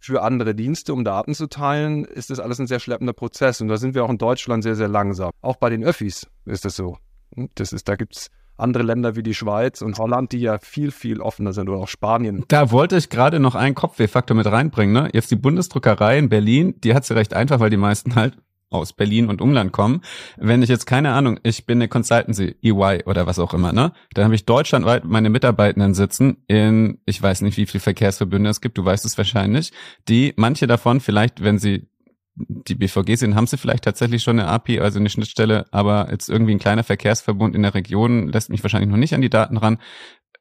[0.02, 3.62] für andere Dienste, um Daten zu teilen, ist das alles ein sehr schleppender Prozess.
[3.62, 5.32] Und da sind wir auch in Deutschland sehr, sehr langsam.
[5.42, 6.98] Auch bei den Öffis ist das so.
[7.36, 10.58] Hm, das ist, da gibt es andere Länder wie die Schweiz und Holland, die ja
[10.58, 12.44] viel, viel offener sind oder auch Spanien.
[12.50, 14.94] Da wollte ich gerade noch einen Kopfwehfaktor mit reinbringen.
[14.94, 15.10] Ne?
[15.14, 18.38] Jetzt die Bundesdruckerei in Berlin, die hat sie recht einfach, weil die meisten halt
[18.70, 20.02] aus Berlin und Umland kommen.
[20.38, 23.94] Wenn ich jetzt keine Ahnung, ich bin eine Consultancy, EY oder was auch immer, ne?
[24.14, 28.62] Dann habe ich deutschlandweit meine Mitarbeitenden sitzen in, ich weiß nicht, wie viel Verkehrsverbünde es
[28.62, 29.72] gibt, du weißt es wahrscheinlich,
[30.08, 31.90] die manche davon vielleicht, wenn sie
[32.36, 36.30] die BVG sind, haben sie vielleicht tatsächlich schon eine API, also eine Schnittstelle, aber jetzt
[36.30, 39.58] irgendwie ein kleiner Verkehrsverbund in der Region lässt mich wahrscheinlich noch nicht an die Daten
[39.58, 39.78] ran.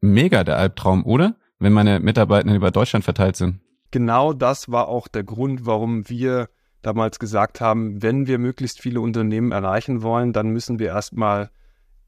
[0.01, 1.37] Mega der Albtraum, oder?
[1.59, 3.61] Wenn meine Mitarbeitenden über Deutschland verteilt sind.
[3.91, 6.49] Genau das war auch der Grund, warum wir
[6.83, 11.51] damals gesagt haben, wenn wir möglichst viele Unternehmen erreichen wollen, dann müssen wir erstmal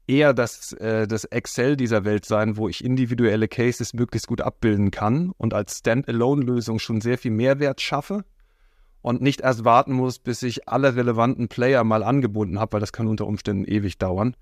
[0.07, 4.91] eher das, äh, das Excel dieser Welt sein, wo ich individuelle Cases möglichst gut abbilden
[4.91, 8.25] kann und als Standalone-Lösung schon sehr viel Mehrwert schaffe
[9.01, 12.93] und nicht erst warten muss, bis ich alle relevanten Player mal angebunden habe, weil das
[12.93, 14.35] kann unter Umständen ewig dauern,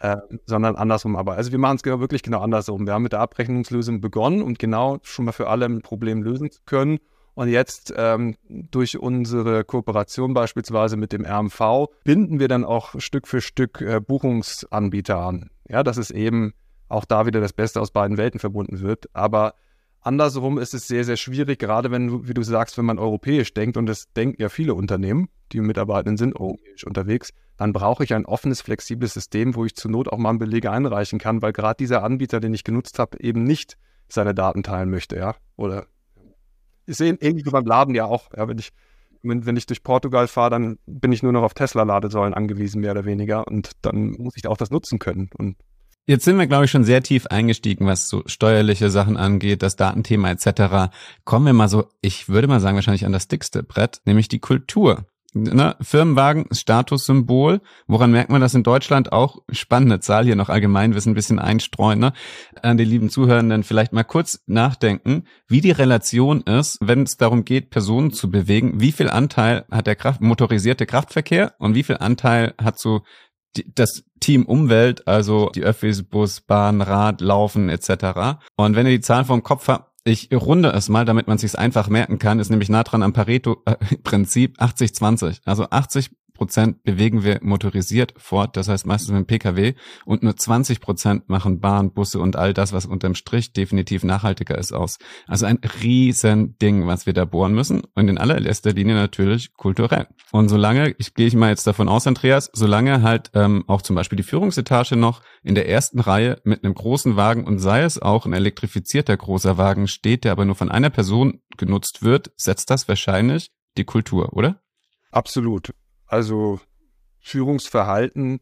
[0.00, 0.16] äh,
[0.46, 1.34] sondern andersrum aber.
[1.34, 2.86] Also wir machen es genau, wirklich genau andersrum.
[2.86, 6.50] Wir haben mit der Abrechnungslösung begonnen und genau schon mal für alle ein Problem lösen
[6.50, 6.98] zu können
[7.34, 13.26] und jetzt ähm, durch unsere Kooperation beispielsweise mit dem RMV binden wir dann auch Stück
[13.26, 15.50] für Stück äh, Buchungsanbieter an.
[15.68, 16.52] Ja, dass es eben
[16.88, 19.06] auch da wieder das Beste aus beiden Welten verbunden wird.
[19.14, 19.54] Aber
[20.02, 23.78] andersrum ist es sehr, sehr schwierig, gerade wenn, wie du sagst, wenn man europäisch denkt,
[23.78, 28.26] und das denken ja viele Unternehmen, die Mitarbeitenden sind europäisch unterwegs, dann brauche ich ein
[28.26, 31.76] offenes, flexibles System, wo ich zur Not auch mal einen Beleg einreichen kann, weil gerade
[31.78, 35.86] dieser Anbieter, den ich genutzt habe, eben nicht seine Daten teilen möchte, ja, oder
[36.86, 38.30] ich sehe irgendwie beim Laden ja auch.
[38.36, 38.70] Ja, wenn ich,
[39.22, 42.92] wenn, wenn ich durch Portugal fahre, dann bin ich nur noch auf Tesla-Ladesäulen angewiesen, mehr
[42.92, 43.46] oder weniger.
[43.46, 45.30] Und dann muss ich auch das nutzen können.
[45.36, 45.56] Und
[46.04, 49.76] Jetzt sind wir, glaube ich, schon sehr tief eingestiegen, was so steuerliche Sachen angeht, das
[49.76, 50.92] Datenthema etc.
[51.24, 54.40] Kommen wir mal so, ich würde mal sagen, wahrscheinlich an das dickste Brett, nämlich die
[54.40, 57.60] Kultur ne, Firmenwagen, Statussymbol.
[57.86, 59.38] Woran merkt man das in Deutschland auch?
[59.50, 61.98] Spannende Zahl hier noch Allgemeinwissen ein bisschen einstreuen.
[61.98, 62.12] Ne?
[62.62, 67.44] An die lieben Zuhörenden vielleicht mal kurz nachdenken, wie die Relation ist, wenn es darum
[67.44, 68.80] geht, Personen zu bewegen.
[68.80, 73.02] Wie viel Anteil hat der Kraft, motorisierte Kraftverkehr und wie viel Anteil hat so
[73.56, 78.38] die, das Team Umwelt, also die Öffis, Bus, Bahn, Rad, Laufen etc.
[78.56, 81.56] Und wenn ihr die Zahlen vom Kopf habt, ich runde es mal, damit man sich
[81.58, 85.40] einfach merken kann, ist nämlich nah dran am Pareto-Prinzip 80-20.
[85.44, 86.10] Also 80
[86.42, 89.74] Prozent bewegen wir motorisiert fort, das heißt meistens mit dem Pkw
[90.04, 94.58] und nur 20 Prozent machen Bahn, Busse und all das, was unterm Strich definitiv nachhaltiger
[94.58, 94.98] ist, aus.
[95.28, 100.08] Also ein riesen was wir da bohren müssen und in allererster Linie natürlich kulturell.
[100.32, 103.94] Und solange, ich gehe ich mal jetzt davon aus, Andreas, solange halt ähm, auch zum
[103.94, 108.02] Beispiel die Führungsetage noch in der ersten Reihe mit einem großen Wagen und sei es
[108.02, 112.68] auch ein elektrifizierter großer Wagen steht, der aber nur von einer Person genutzt wird, setzt
[112.68, 114.60] das wahrscheinlich die Kultur, oder?
[115.12, 115.70] Absolut.
[116.12, 116.60] Also
[117.20, 118.40] Führungsverhalten,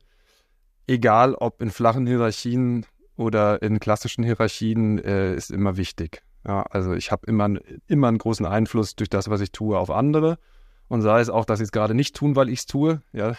[0.88, 2.85] egal ob in flachen Hierarchien
[3.16, 6.24] oder in klassischen Hierarchien, äh, ist immer wichtig.
[6.44, 7.48] Ja, also ich habe immer,
[7.87, 10.37] immer einen großen Einfluss durch das, was ich tue, auf andere.
[10.88, 13.37] Und sei es auch, dass sie es gerade nicht tun, weil ich es tue, ja,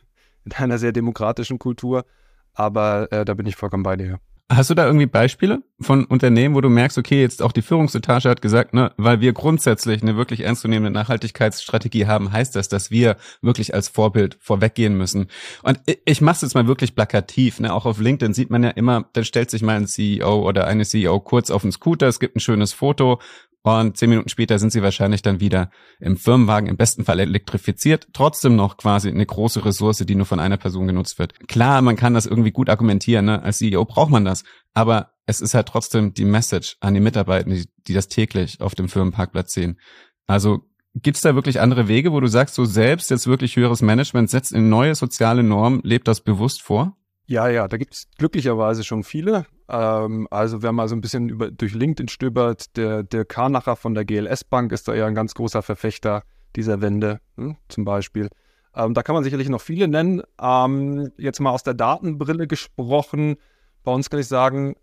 [0.46, 2.06] in einer sehr demokratischen Kultur.
[2.54, 4.18] Aber äh, da bin ich vollkommen bei dir.
[4.52, 8.28] Hast du da irgendwie Beispiele von Unternehmen, wo du merkst, okay, jetzt auch die Führungsetage
[8.28, 13.16] hat gesagt, ne, weil wir grundsätzlich eine wirklich ernstzunehmende Nachhaltigkeitsstrategie haben, heißt das, dass wir
[13.40, 15.28] wirklich als Vorbild vorweggehen müssen.
[15.62, 18.70] Und ich, mache es jetzt mal wirklich plakativ, ne, auch auf LinkedIn sieht man ja
[18.70, 22.20] immer, dann stellt sich mal ein CEO oder eine CEO kurz auf den Scooter, es
[22.20, 23.20] gibt ein schönes Foto
[23.64, 28.08] und zehn Minuten später sind sie wahrscheinlich dann wieder im Firmenwagen, im besten Fall elektrifiziert.
[28.12, 31.48] Trotzdem noch quasi eine große Ressource, die nur von einer Person genutzt wird.
[31.48, 33.24] Klar, man kann das irgendwie gut argumentieren.
[33.24, 33.42] Ne?
[33.42, 34.44] Als CEO braucht man das.
[34.74, 38.74] Aber es ist halt trotzdem die Message an die Mitarbeiter, die, die das täglich auf
[38.74, 39.80] dem Firmenparkplatz sehen.
[40.26, 40.60] Also
[40.96, 44.30] Gibt es da wirklich andere Wege, wo du sagst, so selbst jetzt wirklich höheres Management
[44.30, 46.96] setzt in neue soziale Normen, lebt das bewusst vor?
[47.26, 49.44] Ja, ja, da gibt es glücklicherweise schon viele.
[49.68, 53.94] Ähm, also wer mal so ein bisschen über, durch LinkedIn stöbert, der, der Karnacher von
[53.94, 56.22] der GLS Bank ist da ja ein ganz großer Verfechter
[56.56, 58.28] dieser Wende hm, zum Beispiel.
[58.74, 60.22] Ähm, da kann man sicherlich noch viele nennen.
[60.40, 63.36] Ähm, jetzt mal aus der Datenbrille gesprochen.
[63.82, 64.76] Bei uns kann ich sagen,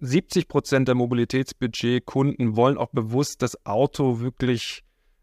[0.00, 4.82] 70 Prozent der Mobilitätsbudget-Kunden wollen auch bewusst das Auto wirklich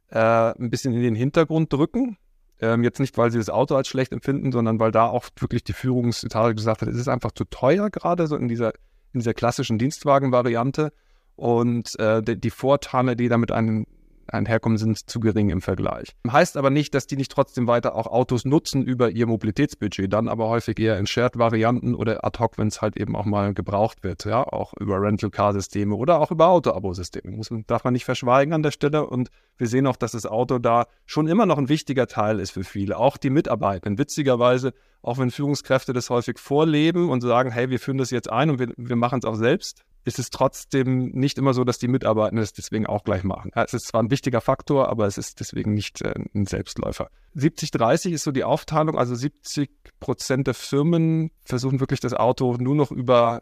[0.10, 2.18] äh, ein bisschen in den Hintergrund drücken.
[2.60, 5.64] Ähm, jetzt nicht, weil sie das Auto als schlecht empfinden, sondern weil da auch wirklich
[5.64, 8.74] die Führungsetage gesagt hat, es ist einfach zu teuer gerade, so in dieser,
[9.14, 10.92] in dieser klassischen Dienstwagen-Variante.
[11.36, 13.86] Und äh, die, die Vorteile, die damit ein,
[14.34, 16.16] einherkommen, sind zu gering im Vergleich.
[16.30, 20.28] Heißt aber nicht, dass die nicht trotzdem weiter auch Autos nutzen über ihr Mobilitätsbudget, dann
[20.28, 24.04] aber häufig eher in Shared-Varianten oder ad hoc, wenn es halt eben auch mal gebraucht
[24.04, 27.32] wird, ja, auch über Rental-Car-Systeme oder auch über Auto-Abo-Systeme.
[27.36, 30.60] Muss darf man nicht verschweigen an der Stelle und wir sehen auch, dass das Auto
[30.60, 33.98] da schon immer noch ein wichtiger Teil ist für viele, auch die Mitarbeitenden.
[33.98, 38.50] Witzigerweise, auch wenn Führungskräfte das häufig vorleben und sagen, hey, wir führen das jetzt ein
[38.50, 41.90] und wir, wir machen es auch selbst, ist es trotzdem nicht immer so, dass die
[41.90, 43.52] Mitarbeitenden es deswegen auch gleich machen.
[43.54, 47.10] Es ist zwar ein wichtiger Faktor, aber es ist deswegen nicht äh, ein Selbstläufer.
[47.36, 52.76] 70-30 ist so die Aufteilung, also 70 Prozent der Firmen versuchen wirklich das Auto nur
[52.76, 53.42] noch über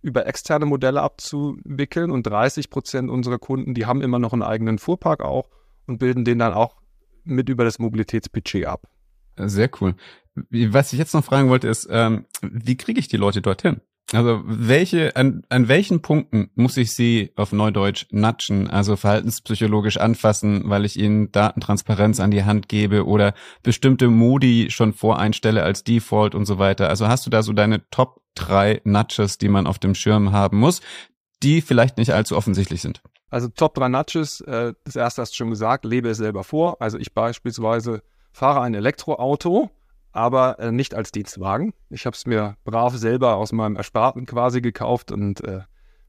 [0.00, 4.78] über externe Modelle abzuwickeln und 30 Prozent unserer Kunden, die haben immer noch einen eigenen
[4.78, 5.50] Fuhrpark auch
[5.88, 6.76] und bilden den dann auch
[7.24, 8.88] mit über das Mobilitätsbudget ab.
[9.36, 9.96] Sehr cool.
[10.36, 13.80] Was ich jetzt noch fragen wollte, ist, ähm, wie kriege ich die Leute dorthin?
[14.12, 20.62] Also welche, an, an welchen Punkten muss ich sie auf Neudeutsch natschen, also verhaltenspsychologisch anfassen,
[20.70, 26.34] weil ich ihnen Datentransparenz an die Hand gebe oder bestimmte Modi schon voreinstelle als Default
[26.34, 26.88] und so weiter.
[26.88, 30.58] Also hast du da so deine Top drei Nudges, die man auf dem Schirm haben
[30.58, 30.80] muss,
[31.42, 33.02] die vielleicht nicht allzu offensichtlich sind?
[33.28, 36.80] Also Top drei Nudges, äh, das erste hast du schon gesagt, lebe es selber vor.
[36.80, 39.70] Also ich beispielsweise fahre ein Elektroauto
[40.12, 41.74] aber äh, nicht als Dienstwagen.
[41.90, 45.60] Ich habe es mir brav selber aus meinem Ersparten quasi gekauft und äh,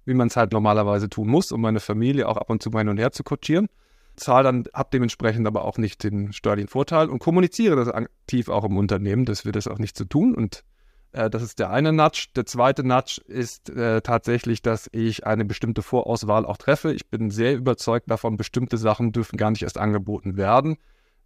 [0.06, 2.80] wie man es halt normalerweise tun muss, um meine Familie auch ab und zu mal
[2.80, 3.68] hin und her zu kutschieren.
[4.16, 8.66] Zahle dann, habe dementsprechend aber auch nicht den steuerlichen Vorteil und kommuniziere das aktiv auch
[8.66, 10.36] im Unternehmen, dass wir das auch nicht zu so tun.
[10.36, 10.64] Und
[11.12, 12.28] äh, das ist der eine Nudge.
[12.36, 16.94] Der zweite Nudge ist äh, tatsächlich, dass ich eine bestimmte Vorauswahl auch treffe.
[16.94, 20.78] Ich bin sehr überzeugt davon, bestimmte Sachen dürfen gar nicht erst angeboten werden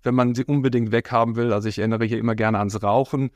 [0.04, 1.54] wenn man sie unbedingt weghaben will.
[1.54, 3.32] Also ich erinnere hier immer gerne ans Rauchen.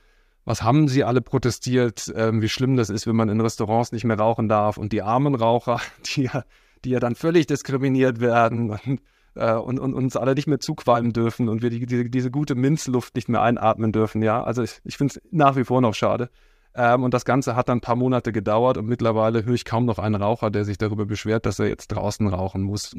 [0.46, 4.06] Was haben sie alle protestiert, ähm, wie schlimm das ist, wenn man in Restaurants nicht
[4.06, 5.82] mehr rauchen darf und die armen Raucher,
[6.16, 6.44] die ja,
[6.86, 9.02] die ja dann völlig diskriminiert werden und,
[9.36, 12.56] äh, und, und, uns alle nicht mehr zuqualmen dürfen und wir die, die, diese gute
[12.56, 14.22] Minzluft nicht mehr einatmen dürfen.
[14.22, 16.30] Ja, also ich, ich finde es nach wie vor noch schade.
[16.76, 19.86] Ähm, und das Ganze hat dann ein paar Monate gedauert und mittlerweile höre ich kaum
[19.86, 22.96] noch einen Raucher, der sich darüber beschwert, dass er jetzt draußen rauchen muss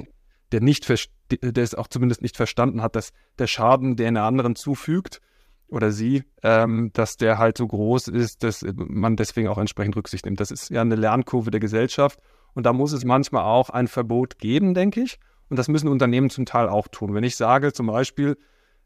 [0.52, 0.88] der nicht
[1.30, 5.20] der es auch zumindest nicht verstanden hat, dass der Schaden, der einer anderen zufügt
[5.68, 10.24] oder sie, ähm, dass der halt so groß ist, dass man deswegen auch entsprechend Rücksicht
[10.24, 10.40] nimmt.
[10.40, 12.18] Das ist ja eine Lernkurve der Gesellschaft
[12.54, 15.18] und da muss es manchmal auch ein Verbot geben, denke ich.
[15.50, 17.14] Und das müssen Unternehmen zum Teil auch tun.
[17.14, 18.36] Wenn ich sage zum Beispiel,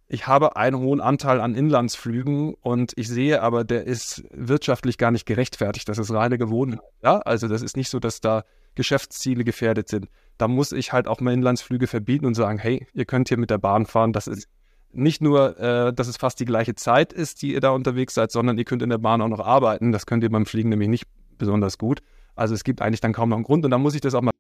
[0.09, 5.11] ich habe einen hohen Anteil an Inlandsflügen und ich sehe aber, der ist wirtschaftlich gar
[5.11, 5.89] nicht gerechtfertigt.
[5.89, 6.81] Das ist reine Gewohnheit.
[7.03, 8.45] Ja, also das ist nicht so, dass da
[8.75, 10.09] Geschäftsziele gefährdet sind
[10.43, 13.49] da muss ich halt auch mal Inlandsflüge verbieten und sagen, hey, ihr könnt hier mit
[13.49, 14.13] der Bahn fahren.
[14.13, 14.49] Das ist
[14.91, 18.33] nicht nur, äh, dass es fast die gleiche Zeit ist, die ihr da unterwegs seid,
[18.33, 19.93] sondern ihr könnt in der Bahn auch noch arbeiten.
[19.93, 21.05] Das könnt ihr beim Fliegen nämlich nicht
[21.39, 22.03] besonders gut.
[22.35, 24.23] Also es gibt eigentlich dann kaum noch einen Grund und da muss ich das auch
[24.23, 24.33] mal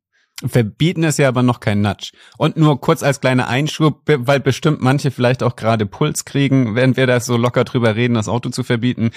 [0.44, 2.10] Verbieten ist ja aber noch kein Nudge.
[2.36, 6.96] Und nur kurz als kleiner Einschub, weil bestimmt manche vielleicht auch gerade Puls kriegen, während
[6.96, 9.10] wir da so locker drüber reden, das Auto zu verbieten,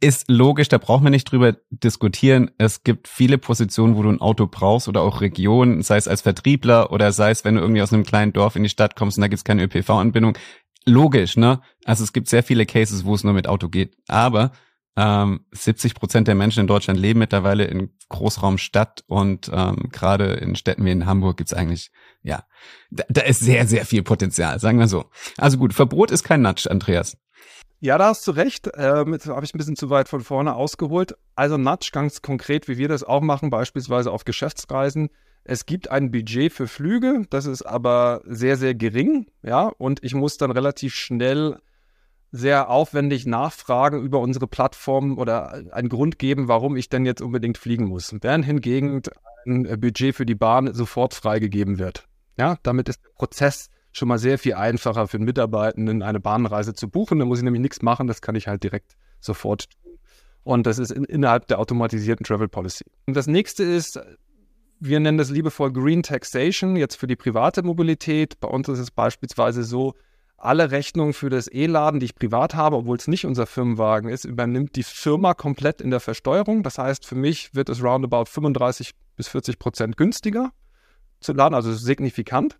[0.00, 2.50] ist logisch, da brauchen wir nicht drüber diskutieren.
[2.56, 6.22] Es gibt viele Positionen, wo du ein Auto brauchst oder auch Regionen, sei es als
[6.22, 9.18] Vertriebler oder sei es, wenn du irgendwie aus einem kleinen Dorf in die Stadt kommst
[9.18, 10.38] und da gibt's keine ÖPV-Anbindung.
[10.86, 11.60] Logisch, ne?
[11.84, 13.94] Also es gibt sehr viele Cases, wo es nur mit Auto geht.
[14.08, 14.52] Aber
[14.96, 20.56] ähm, 70 Prozent der Menschen in Deutschland leben mittlerweile in Großraumstadt und ähm, gerade in
[20.56, 21.90] Städten wie in Hamburg gibt's eigentlich,
[22.22, 22.44] ja,
[22.90, 25.10] da, da ist sehr, sehr viel Potenzial, sagen wir so.
[25.36, 27.18] Also gut, Verbot ist kein Nudge, Andreas.
[27.82, 28.70] Ja, da hast du recht.
[28.74, 31.16] Ähm, jetzt habe ich ein bisschen zu weit von vorne ausgeholt.
[31.34, 35.08] Also Nudge ganz konkret, wie wir das auch machen, beispielsweise auf Geschäftsreisen.
[35.44, 40.14] Es gibt ein Budget für Flüge, das ist aber sehr, sehr gering, ja, und ich
[40.14, 41.58] muss dann relativ schnell
[42.30, 47.56] sehr aufwendig nachfragen über unsere Plattform oder einen Grund geben, warum ich denn jetzt unbedingt
[47.56, 48.14] fliegen muss.
[48.20, 49.02] Während hingegen
[49.46, 52.06] ein Budget für die Bahn sofort freigegeben wird.
[52.38, 56.74] Ja, damit ist der Prozess schon mal sehr viel einfacher für den Mitarbeitenden, eine Bahnreise
[56.74, 57.18] zu buchen.
[57.18, 59.98] Da muss ich nämlich nichts machen, das kann ich halt direkt sofort tun.
[60.42, 62.84] Und das ist in, innerhalb der automatisierten Travel Policy.
[63.06, 64.00] Und das nächste ist,
[64.78, 68.40] wir nennen das liebevoll Green Taxation, jetzt für die private Mobilität.
[68.40, 69.94] Bei uns ist es beispielsweise so,
[70.40, 74.24] alle Rechnungen für das E-Laden, die ich privat habe, obwohl es nicht unser Firmenwagen ist,
[74.24, 76.62] übernimmt die Firma komplett in der Versteuerung.
[76.62, 80.50] Das heißt, für mich wird es roundabout 35 bis 40 Prozent günstiger
[81.20, 82.58] zu laden, also signifikant.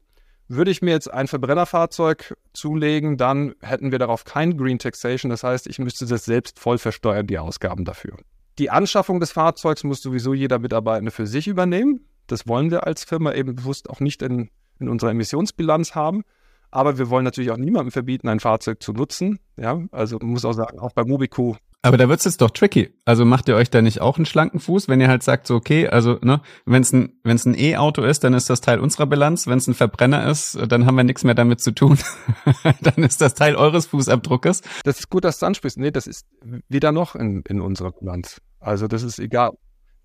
[0.53, 5.31] Würde ich mir jetzt ein Verbrennerfahrzeug zulegen, dann hätten wir darauf kein Green Taxation.
[5.31, 8.17] Das heißt, ich müsste das selbst voll versteuern, die Ausgaben dafür.
[8.59, 12.05] Die Anschaffung des Fahrzeugs muss sowieso jeder Mitarbeitende für sich übernehmen.
[12.27, 16.25] Das wollen wir als Firma eben bewusst auch nicht in, in unserer Emissionsbilanz haben.
[16.73, 19.39] Aber wir wollen natürlich auch niemandem verbieten, ein Fahrzeug zu nutzen.
[19.57, 22.95] Ja, also man muss auch sagen, auch bei Mobico Aber da wird's jetzt doch tricky.
[23.07, 25.55] Also macht ihr euch da nicht auch einen schlanken Fuß, wenn ihr halt sagt, so
[25.55, 28.81] okay, also ne, wenn es ein wenn es ein E-Auto ist, dann ist das Teil
[28.81, 29.47] unserer Bilanz.
[29.47, 31.99] Wenn es ein Verbrenner ist, dann haben wir nichts mehr damit zu tun.
[32.83, 34.61] dann ist das Teil eures Fußabdruckes.
[34.85, 35.79] Das ist gut, dass du ansprichst.
[35.79, 36.27] Nee, das ist
[36.69, 38.43] wieder noch in, in unserer Bilanz.
[38.59, 39.53] Also das ist egal.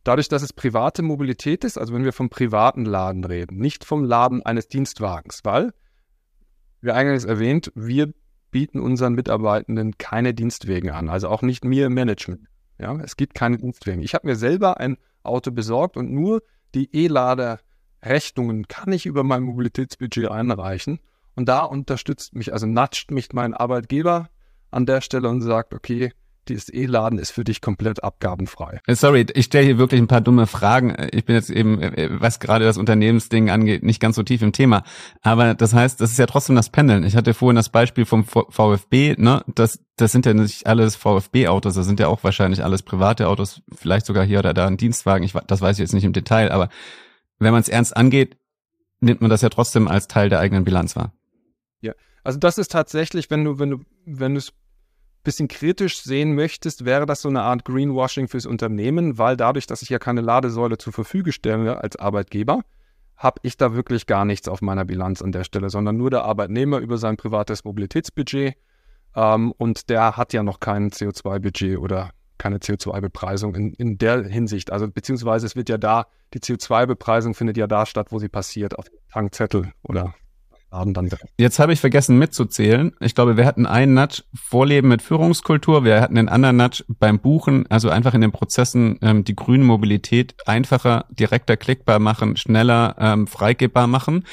[0.05, 4.03] Dadurch, dass es private Mobilität ist, also wenn wir vom privaten Laden reden, nicht vom
[4.03, 5.73] Laden eines Dienstwagens, weil,
[6.79, 8.13] wie eingangs erwähnt, wir
[8.55, 12.47] bieten unseren Mitarbeitenden keine Dienstwegen an, also auch nicht mir im Management.
[12.79, 14.01] Ja, es gibt keine Dienstwegen.
[14.01, 16.41] Ich habe mir selber ein Auto besorgt und nur
[16.73, 21.01] die E-Lader-Rechnungen kann ich über mein Mobilitätsbudget einreichen.
[21.35, 24.29] Und da unterstützt mich, also natscht mich mein Arbeitgeber
[24.71, 26.13] an der Stelle und sagt, okay,
[26.49, 28.79] dieses E-Laden ist für dich komplett abgabenfrei.
[28.87, 30.95] Äh, sorry, ich stelle hier wirklich ein paar dumme Fragen.
[31.11, 34.51] Ich bin jetzt eben, äh, was gerade das Unternehmensding angeht, nicht ganz so tief im
[34.51, 34.83] Thema.
[35.21, 37.03] Aber das heißt, das ist ja trotzdem das Pendeln.
[37.03, 39.43] Ich hatte vorhin das Beispiel vom VfB, ne?
[39.53, 43.61] Das, das sind ja nicht alles VfB-Autos, das sind ja auch wahrscheinlich alles private Autos,
[43.73, 45.23] vielleicht sogar hier oder da ein Dienstwagen.
[45.23, 46.69] Ich, das weiß ich jetzt nicht im Detail, aber
[47.39, 48.37] wenn man es ernst angeht,
[48.99, 51.13] nimmt man das ja trotzdem als Teil der eigenen Bilanz wahr.
[51.81, 51.93] Ja,
[52.23, 54.53] also das ist tatsächlich, wenn du, wenn du, wenn du es
[55.25, 59.81] bisschen kritisch sehen möchtest, wäre das so eine Art Greenwashing fürs Unternehmen, weil dadurch, dass
[59.81, 62.61] ich ja keine Ladesäule zur Verfügung stelle als Arbeitgeber,
[63.17, 66.23] habe ich da wirklich gar nichts auf meiner Bilanz an der Stelle, sondern nur der
[66.23, 68.55] Arbeitnehmer über sein privates Mobilitätsbudget.
[69.15, 74.71] Ähm, und der hat ja noch kein CO2-Budget oder keine CO2-Bepreisung in, in der Hinsicht.
[74.71, 78.77] Also beziehungsweise es wird ja da, die CO2-Bepreisung findet ja da statt, wo sie passiert,
[78.77, 80.13] auf Tankzettel oder
[80.75, 81.33] Abend dann direkt.
[81.37, 82.93] Jetzt habe ich vergessen mitzuzählen.
[82.99, 85.83] Ich glaube, wir hatten einen Nudge Vorleben mit Führungskultur.
[85.83, 89.63] Wir hatten den anderen Nudge beim Buchen, also einfach in den Prozessen ähm, die grüne
[89.63, 94.25] Mobilität einfacher, direkter klickbar machen, schneller ähm, freigebbar machen.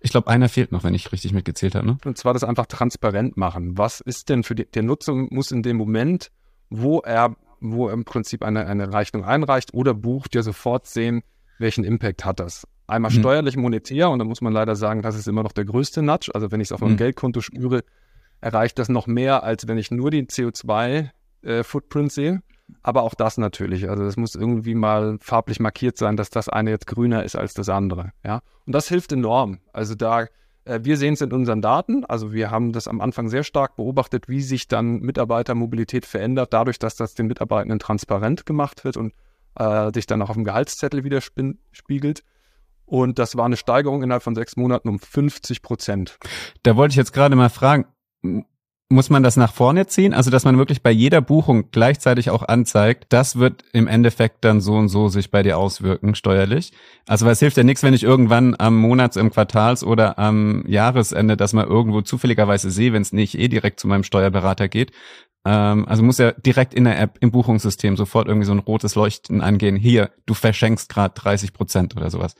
[0.00, 1.86] Ich glaube, einer fehlt noch, wenn ich richtig mitgezählt habe.
[1.86, 1.98] Ne?
[2.04, 3.76] Und zwar das einfach transparent machen.
[3.76, 6.30] Was ist denn für die, der Nutzer muss in dem Moment,
[6.70, 11.22] wo er, wo er im Prinzip eine, eine Rechnung einreicht oder bucht, ja sofort sehen,
[11.58, 12.66] welchen Impact hat das.
[12.88, 13.20] Einmal mhm.
[13.20, 16.30] steuerlich monetär und da muss man leider sagen, das ist immer noch der größte Nudge.
[16.34, 16.98] Also wenn ich es auf meinem mhm.
[16.98, 17.84] Geldkonto spüre,
[18.40, 22.42] erreicht das noch mehr, als wenn ich nur den CO2-Footprint äh, sehe.
[22.82, 23.88] Aber auch das natürlich.
[23.88, 27.54] Also das muss irgendwie mal farblich markiert sein, dass das eine jetzt grüner ist als
[27.54, 28.12] das andere.
[28.24, 29.58] Ja, und das hilft enorm.
[29.72, 30.26] Also da
[30.68, 32.04] äh, wir sehen es in unseren Daten.
[32.04, 36.78] Also wir haben das am Anfang sehr stark beobachtet, wie sich dann Mitarbeitermobilität verändert, dadurch,
[36.78, 39.12] dass das den Mitarbeitenden transparent gemacht wird und
[39.56, 42.22] äh, sich dann auch auf dem Gehaltszettel widerspiegelt.
[42.88, 46.18] Und das war eine Steigerung innerhalb von sechs Monaten um 50 Prozent.
[46.62, 47.84] Da wollte ich jetzt gerade mal fragen,
[48.90, 50.14] muss man das nach vorne ziehen?
[50.14, 54.62] Also, dass man wirklich bei jeder Buchung gleichzeitig auch anzeigt, das wird im Endeffekt dann
[54.62, 56.72] so und so sich bei dir auswirken, steuerlich.
[57.06, 60.64] Also, weil es hilft ja nichts, wenn ich irgendwann am Monats-, im Quartals- oder am
[60.66, 64.92] Jahresende das mal irgendwo zufälligerweise sehe, wenn es nicht eh direkt zu meinem Steuerberater geht.
[65.44, 68.94] Ähm, also muss ja direkt in der App, im Buchungssystem sofort irgendwie so ein rotes
[68.94, 69.76] Leuchten angehen.
[69.76, 72.34] Hier, du verschenkst gerade 30 Prozent oder sowas.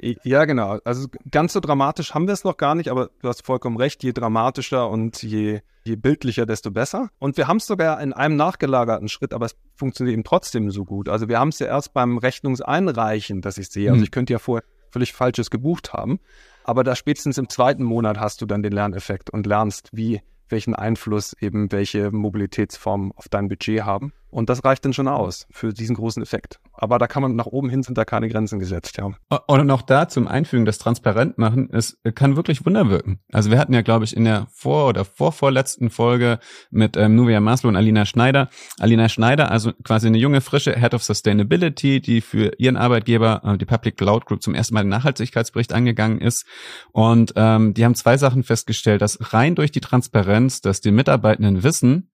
[0.00, 0.78] Ja, genau.
[0.84, 4.02] Also ganz so dramatisch haben wir es noch gar nicht, aber du hast vollkommen recht.
[4.04, 7.10] Je dramatischer und je, je bildlicher, desto besser.
[7.18, 10.84] Und wir haben es sogar in einem nachgelagerten Schritt, aber es funktioniert eben trotzdem so
[10.84, 11.08] gut.
[11.08, 13.90] Also wir haben es ja erst beim Rechnungseinreichen, dass ich sehe.
[13.90, 14.04] Also hm.
[14.04, 16.20] ich könnte ja vorher völlig Falsches gebucht haben.
[16.64, 20.74] Aber da spätestens im zweiten Monat hast du dann den Lerneffekt und lernst, wie welchen
[20.74, 24.12] Einfluss eben welche Mobilitätsformen auf dein Budget haben.
[24.30, 26.60] Und das reicht dann schon aus für diesen großen Effekt.
[26.74, 29.10] Aber da kann man nach oben hin sind da keine Grenzen gesetzt, ja.
[29.46, 33.20] Und auch da zum Einfügen, das transparent machen, es kann wirklich Wunder wirken.
[33.32, 36.38] Also wir hatten ja, glaube ich, in der vor- oder vorvorletzten Folge
[36.70, 38.48] mit ähm, Nuvia Maslow und Alina Schneider.
[38.78, 43.58] Alina Schneider, also quasi eine junge, frische Head of Sustainability, die für ihren Arbeitgeber, äh,
[43.58, 46.44] die Public Cloud Group, zum ersten Mal den Nachhaltigkeitsbericht angegangen ist.
[46.92, 51.62] Und ähm, die haben zwei Sachen festgestellt, dass rein durch die Transparenz, dass die Mitarbeitenden
[51.62, 52.10] wissen,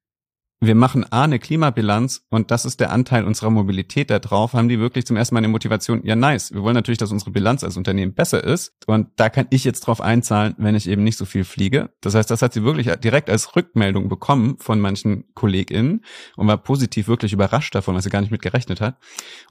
[0.67, 4.69] wir machen A, eine Klimabilanz und das ist der Anteil unserer Mobilität da drauf, haben
[4.69, 7.65] die wirklich zum ersten Mal eine Motivation, ja nice, wir wollen natürlich, dass unsere Bilanz
[7.65, 11.19] als Unternehmen besser ist und da kann ich jetzt drauf einzahlen, wenn ich eben nicht
[11.19, 11.91] so viel fliege.
[12.01, 16.05] Das heißt, das hat sie wirklich direkt als Rückmeldung bekommen von manchen KollegInnen
[16.37, 18.99] und war positiv wirklich überrascht davon, was sie gar nicht mit gerechnet hat.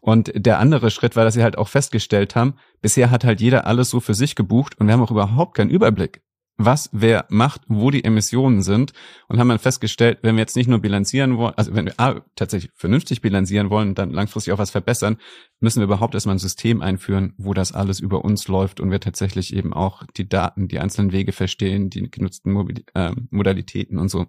[0.02, 3.68] Und der andere Schritt war, dass sie halt auch festgestellt haben, bisher hat halt jeder
[3.68, 6.22] alles so für sich gebucht und wir haben auch überhaupt keinen Überblick
[6.58, 8.94] was wer macht, wo die Emissionen sind
[9.28, 12.22] und haben dann festgestellt, wenn wir jetzt nicht nur bilanzieren wollen, also wenn wir A,
[12.36, 15.18] tatsächlich vernünftig bilanzieren wollen und dann langfristig auch was verbessern,
[15.60, 19.00] müssen wir überhaupt erstmal ein System einführen, wo das alles über uns läuft und wir
[19.00, 24.10] tatsächlich eben auch die Daten, die einzelnen Wege verstehen, die genutzten Mobil äh, Modalitäten und
[24.10, 24.28] so.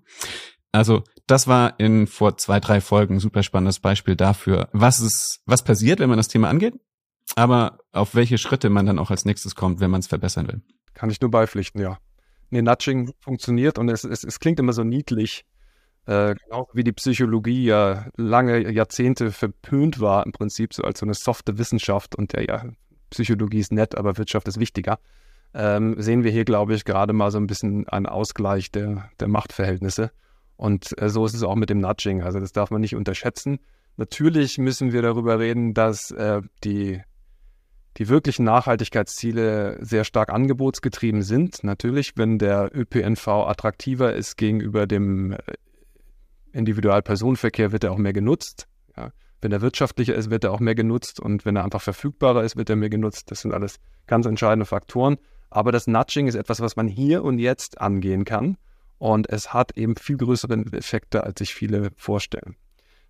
[0.73, 5.43] Also das war in vor zwei, drei Folgen ein super spannendes Beispiel dafür, was ist,
[5.47, 6.75] was passiert, wenn man das Thema angeht,
[7.37, 10.63] aber auf welche Schritte man dann auch als nächstes kommt, wenn man es verbessern will.
[10.95, 11.99] Kann ich nur beipflichten, ja
[12.51, 15.45] nee, Nudging funktioniert und es, es, es klingt immer so niedlich.
[16.07, 21.07] Äh, genau wie die Psychologie ja lange Jahrzehnte verpönt war, im Prinzip so als so
[21.07, 22.65] eine softe Wissenschaft und der ja,
[23.11, 24.99] Psychologie ist nett, aber Wirtschaft ist wichtiger,
[25.55, 29.29] ähm, sehen wir hier, glaube ich, gerade mal so ein bisschen einen Ausgleich der, der
[29.29, 30.11] Machtverhältnisse.
[30.57, 32.23] Und äh, so ist es auch mit dem Nudging.
[32.23, 33.61] Also das darf man nicht unterschätzen.
[33.97, 37.01] Natürlich müssen wir darüber reden, dass äh, die
[37.97, 41.63] die wirklichen Nachhaltigkeitsziele sehr stark angebotsgetrieben sind.
[41.63, 45.39] Natürlich, wenn der ÖPNV attraktiver ist gegenüber dem äh,
[46.53, 48.69] Individualpersonenverkehr, wird er auch mehr genutzt.
[48.97, 49.13] Ja.
[49.41, 52.57] Wenn er wirtschaftlicher ist, wird er auch mehr genutzt und wenn er einfach verfügbarer ist,
[52.57, 53.31] wird er mehr genutzt.
[53.31, 55.19] Das sind alles ganz entscheidende Faktoren.
[55.51, 58.57] Aber das Nudging ist etwas, was man hier und jetzt angehen kann
[58.99, 62.57] und es hat eben viel größere Effekte, als sich viele vorstellen.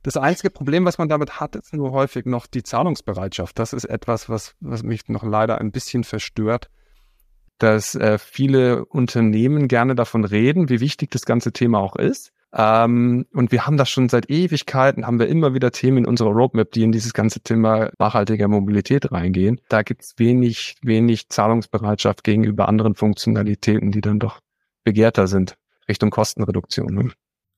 [0.05, 3.59] Das einzige Problem, was man damit hat, ist nur häufig noch die Zahlungsbereitschaft.
[3.59, 6.69] Das ist etwas, was, was mich noch leider ein bisschen verstört,
[7.57, 12.33] dass äh, viele Unternehmen gerne davon reden, wie wichtig das ganze Thema auch ist.
[12.53, 16.33] Ähm, und wir haben das schon seit Ewigkeiten, haben wir immer wieder Themen in unserer
[16.33, 19.59] Roadmap, die in dieses ganze Thema nachhaltiger Mobilität reingehen.
[19.71, 24.41] Da gibt es wenig, wenig Zahlungsbereitschaft gegenüber anderen Funktionalitäten, die dann doch
[24.85, 25.57] begehrter sind,
[25.89, 27.15] Richtung Kostenreduktion.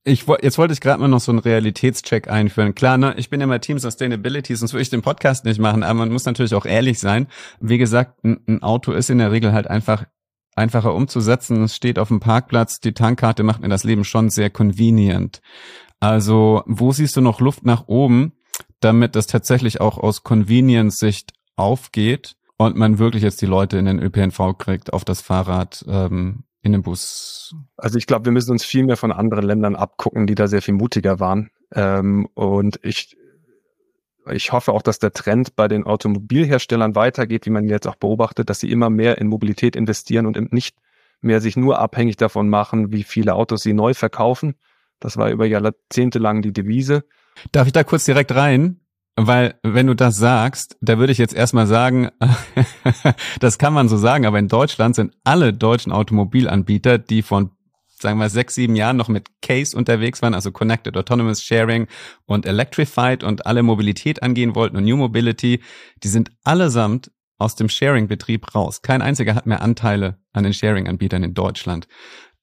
[0.08, 2.76] Ich, jetzt wollte ich gerade mal noch so einen Realitätscheck einführen.
[2.76, 5.94] Klar, ne, ich bin immer Team Sustainability, sonst würde ich den Podcast nicht machen, aber
[5.94, 7.26] man muss natürlich auch ehrlich sein.
[7.58, 10.04] Wie gesagt, ein, ein Auto ist in der Regel halt einfach
[10.54, 11.64] einfacher umzusetzen.
[11.64, 15.40] Es steht auf dem Parkplatz, die Tankkarte macht mir das Leben schon sehr convenient.
[15.98, 18.32] Also, wo siehst du noch Luft nach oben,
[18.78, 23.98] damit das tatsächlich auch aus Convenience-Sicht aufgeht und man wirklich jetzt die Leute in den
[23.98, 27.54] ÖPNV kriegt, auf das Fahrrad, ähm, in den Bus?
[27.76, 30.62] Also ich glaube, wir müssen uns viel mehr von anderen Ländern abgucken, die da sehr
[30.62, 31.50] viel mutiger waren.
[31.72, 33.16] Ähm, und ich,
[34.30, 38.50] ich hoffe auch, dass der Trend bei den Automobilherstellern weitergeht, wie man jetzt auch beobachtet,
[38.50, 40.76] dass sie immer mehr in Mobilität investieren und nicht
[41.20, 44.54] mehr sich nur abhängig davon machen, wie viele Autos sie neu verkaufen.
[45.00, 47.04] Das war über Jahrzehnte lang die Devise.
[47.52, 48.80] Darf ich da kurz direkt rein?
[49.18, 52.10] Weil, wenn du das sagst, da würde ich jetzt erstmal sagen,
[53.40, 57.52] das kann man so sagen, aber in Deutschland sind alle deutschen Automobilanbieter, die von,
[57.98, 61.86] sagen wir, sechs, sieben Jahren noch mit Case unterwegs waren, also Connected Autonomous Sharing
[62.26, 65.62] und Electrified und alle Mobilität angehen wollten und New Mobility,
[66.02, 68.82] die sind allesamt aus dem Sharing-Betrieb raus.
[68.82, 71.88] Kein einziger hat mehr Anteile an den Sharing-Anbietern in Deutschland.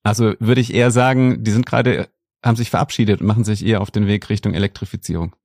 [0.02, 2.10] Also würde ich eher sagen, die sind gerade,
[2.44, 5.36] haben sich verabschiedet und machen sich eher auf den Weg Richtung Elektrifizierung.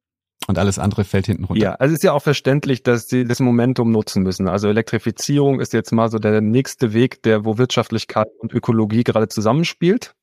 [0.46, 1.62] Und alles andere fällt hinten runter.
[1.62, 4.48] Ja, also es ist ja auch verständlich, dass sie das Momentum nutzen müssen.
[4.48, 9.28] Also Elektrifizierung ist jetzt mal so der nächste Weg, der, wo Wirtschaftlichkeit und Ökologie gerade
[9.28, 10.14] zusammenspielt.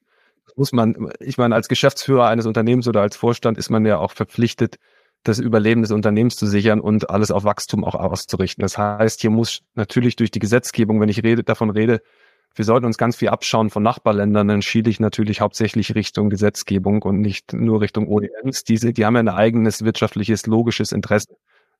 [0.45, 3.97] Das muss man, ich meine, als Geschäftsführer eines Unternehmens oder als Vorstand ist man ja
[3.97, 4.77] auch verpflichtet,
[5.23, 8.61] das Überleben des Unternehmens zu sichern und alles auf Wachstum auch auszurichten.
[8.61, 12.01] Das heißt, hier muss natürlich durch die Gesetzgebung, wenn ich rede, davon rede,
[12.55, 17.01] wir sollten uns ganz viel abschauen von Nachbarländern, dann schiele ich natürlich hauptsächlich Richtung Gesetzgebung
[17.03, 18.63] und nicht nur Richtung OEMs.
[18.63, 21.35] Diese, die haben ja ein eigenes wirtschaftliches, logisches Interesse.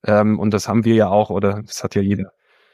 [0.05, 2.31] Ähm, und das haben wir ja auch, oder das hat ja jede,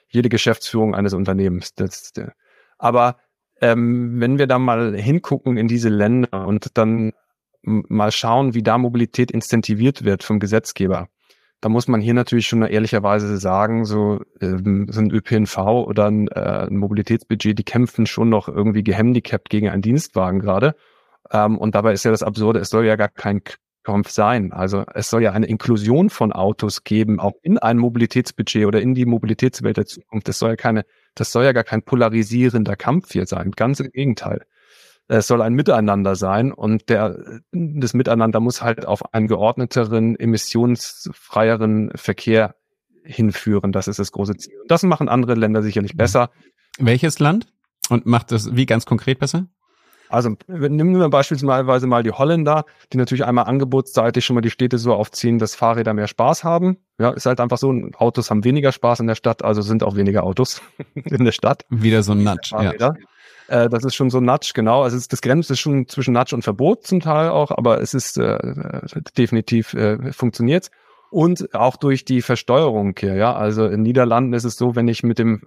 [0.10, 1.76] jede Geschäftsführung eines Unternehmens.
[1.76, 2.32] Das, äh,
[2.80, 3.18] aber
[3.62, 7.14] ähm, wenn wir da mal hingucken in diese Länder und dann
[7.62, 11.10] mal schauen, wie da Mobilität incentiviert wird vom Gesetzgeber,
[11.62, 16.28] da muss man hier natürlich schon ehrlicherweise sagen, so, ähm, so ein ÖPNV oder ein,
[16.28, 20.76] äh, ein Mobilitätsbudget, die kämpfen schon noch irgendwie gehandicapt gegen einen Dienstwagen gerade.
[21.32, 23.41] Ähm, und dabei ist ja das Absurde, es soll ja gar kein
[23.84, 24.51] Kampf sein.
[24.51, 28.95] Also es soll ja eine Inklusion von Autos geben, auch in ein Mobilitätsbudget oder in
[28.95, 30.28] die Mobilitätswelt der Zukunft.
[30.28, 30.84] Das soll ja keine,
[31.16, 33.51] das soll ja gar kein polarisierender Kampf hier sein.
[33.51, 34.45] Ganz im Gegenteil.
[35.14, 41.91] Es soll ein Miteinander sein und der, das Miteinander muss halt auf einen geordneteren, emissionsfreieren
[41.95, 42.55] Verkehr
[43.03, 43.74] hinführen.
[43.74, 44.53] Das ist das große Ziel.
[44.70, 46.30] Das machen andere Länder sicherlich besser.
[46.78, 47.47] Welches Land?
[47.89, 49.47] Und macht das wie ganz konkret besser?
[50.07, 54.78] Also nehmen wir beispielsweise mal die Holländer, die natürlich einmal angebotsseitig schon mal die Städte
[54.78, 56.78] so aufziehen, dass Fahrräder mehr Spaß haben.
[56.99, 59.97] Ja, ist halt einfach so, Autos haben weniger Spaß in der Stadt, also sind auch
[59.97, 60.62] weniger Autos
[60.95, 61.66] in der Stadt.
[61.70, 62.93] Wieder so ein Nudge, ja.
[63.52, 64.84] Äh, das ist schon so Nudge, genau.
[64.84, 68.18] Also das Grenze ist schon zwischen Nudge und Verbot zum Teil auch, aber es ist
[68.18, 68.39] äh,
[69.18, 70.72] definitiv äh, funktioniert.
[71.10, 73.36] Und auch durch die Versteuerung hier, ja.
[73.36, 75.41] Also in Niederlanden ist es so, wenn ich mit dem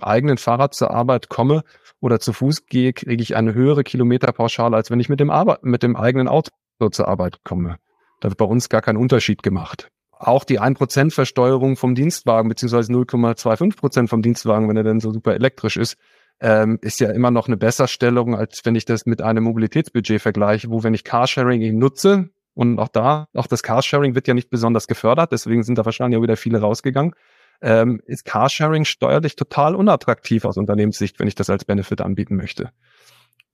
[0.00, 1.62] eigenen Fahrrad zur Arbeit komme
[2.00, 5.62] oder zu Fuß gehe, kriege ich eine höhere Kilometerpauschale, als wenn ich mit dem, Arbeit,
[5.62, 6.50] mit dem eigenen Auto
[6.90, 7.76] zur Arbeit komme.
[8.20, 9.90] Da wird bei uns gar kein Unterschied gemacht.
[10.12, 15.34] Auch die 1% Versteuerung vom Dienstwagen, beziehungsweise 0,25% vom Dienstwagen, wenn er denn so super
[15.34, 15.98] elektrisch ist,
[16.40, 20.70] ähm, ist ja immer noch eine Besserstellung, als wenn ich das mit einem Mobilitätsbudget vergleiche,
[20.70, 24.50] wo wenn ich Carsharing eben nutze, und auch da, auch das Carsharing wird ja nicht
[24.50, 27.14] besonders gefördert, deswegen sind da wahrscheinlich auch wieder viele rausgegangen,
[27.62, 32.70] ähm, ist Carsharing steuerlich total unattraktiv aus Unternehmenssicht, wenn ich das als Benefit anbieten möchte.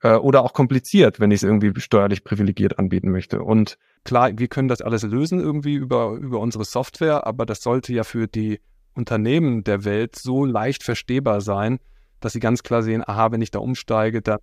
[0.02, 3.42] Äh, oder auch kompliziert, wenn ich es irgendwie steuerlich privilegiert anbieten möchte.
[3.42, 7.92] Und klar, wir können das alles lösen irgendwie über, über unsere Software, aber das sollte
[7.92, 8.60] ja für die
[8.94, 11.78] Unternehmen der Welt so leicht verstehbar sein,
[12.26, 14.40] dass sie ganz klar sehen, aha, wenn ich da umsteige, dann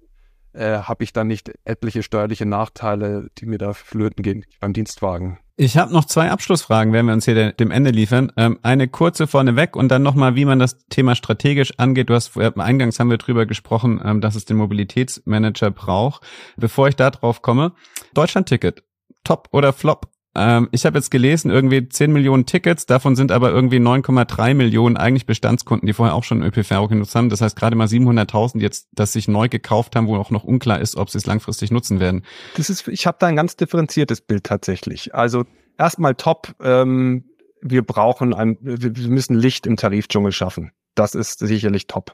[0.53, 5.38] äh, habe ich dann nicht etliche steuerliche Nachteile, die mir da flöten gehen beim Dienstwagen.
[5.57, 8.31] Ich habe noch zwei Abschlussfragen, werden wir uns hier dem Ende liefern.
[8.38, 12.09] Ähm, eine kurze vorneweg und dann nochmal, wie man das Thema strategisch angeht.
[12.09, 16.23] Du hast eingangs haben wir drüber gesprochen, ähm, dass es den Mobilitätsmanager braucht.
[16.55, 17.73] Bevor ich da drauf komme,
[18.13, 18.84] Deutschland-Ticket,
[19.25, 20.12] top oder flop?
[20.36, 24.97] Ähm, ich habe jetzt gelesen, irgendwie 10 Millionen Tickets, davon sind aber irgendwie 9,3 Millionen
[24.97, 27.29] eigentlich Bestandskunden, die vorher auch schon ÖPV genutzt haben.
[27.29, 30.79] Das heißt gerade mal 700.000 jetzt, dass sich neu gekauft haben, wo auch noch unklar
[30.79, 32.23] ist, ob sie es langfristig nutzen werden.
[32.57, 35.13] Das ist, ich habe da ein ganz differenziertes Bild tatsächlich.
[35.13, 35.45] Also
[35.77, 37.25] erstmal top, ähm,
[37.61, 40.71] wir brauchen ein, wir müssen Licht im Tarifdschungel schaffen.
[40.95, 42.13] Das ist sicherlich top.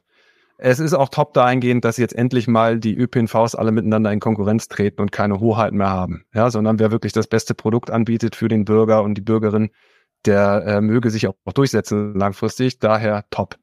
[0.61, 4.67] Es ist auch top dahingehend, dass jetzt endlich mal die ÖPNVs alle miteinander in Konkurrenz
[4.67, 6.25] treten und keine Hoheit mehr haben.
[6.33, 9.69] Ja, sondern wer wirklich das beste Produkt anbietet für den Bürger und die Bürgerin,
[10.25, 12.77] der äh, möge sich auch, auch durchsetzen langfristig.
[12.79, 13.55] Daher top.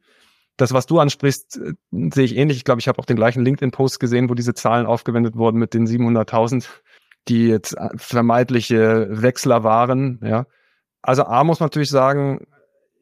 [0.56, 1.74] Das, was du ansprichst, äh,
[2.14, 2.56] sehe ich ähnlich.
[2.56, 5.74] Ich glaube, ich habe auch den gleichen LinkedIn-Post gesehen, wo diese Zahlen aufgewendet wurden mit
[5.74, 6.66] den 700.000,
[7.28, 10.18] die jetzt äh, vermeintliche Wechsler waren.
[10.22, 10.46] Ja,
[11.02, 12.46] also A muss man natürlich sagen,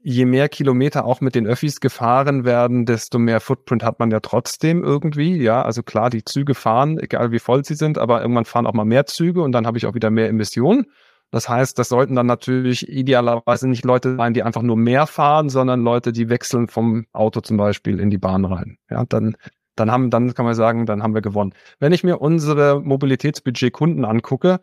[0.05, 4.20] je mehr Kilometer auch mit den Öffis gefahren werden, desto mehr Footprint hat man ja
[4.20, 5.42] trotzdem irgendwie.
[5.42, 8.74] Ja, also klar, die Züge fahren, egal wie voll sie sind, aber irgendwann fahren auch
[8.74, 10.86] mal mehr Züge und dann habe ich auch wieder mehr Emissionen.
[11.30, 15.48] Das heißt, das sollten dann natürlich idealerweise nicht Leute sein, die einfach nur mehr fahren,
[15.48, 18.76] sondern Leute, die wechseln vom Auto zum Beispiel in die Bahn rein.
[18.90, 19.36] Ja, dann,
[19.74, 21.55] dann haben, dann kann man sagen, dann haben wir gewonnen.
[21.80, 24.61] Wenn ich mir unsere Mobilitätsbudget Kunden angucke,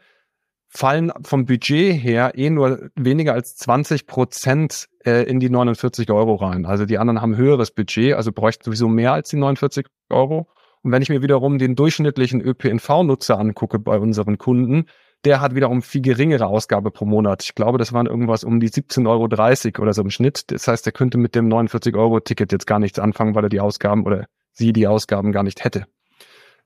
[0.74, 6.36] fallen vom Budget her eh nur weniger als 20 Prozent äh, in die 49 Euro
[6.36, 6.66] rein.
[6.66, 10.48] Also die anderen haben höheres Budget, also bräuchten sowieso mehr als die 49 Euro.
[10.82, 14.86] Und wenn ich mir wiederum den durchschnittlichen ÖPNV-Nutzer angucke bei unseren Kunden,
[15.26, 17.44] der hat wiederum viel geringere Ausgabe pro Monat.
[17.44, 20.50] Ich glaube, das waren irgendwas um die 17,30 Euro oder so im Schnitt.
[20.52, 23.50] Das heißt, er könnte mit dem 49 Euro Ticket jetzt gar nichts anfangen, weil er
[23.50, 25.86] die Ausgaben oder sie die Ausgaben gar nicht hätte.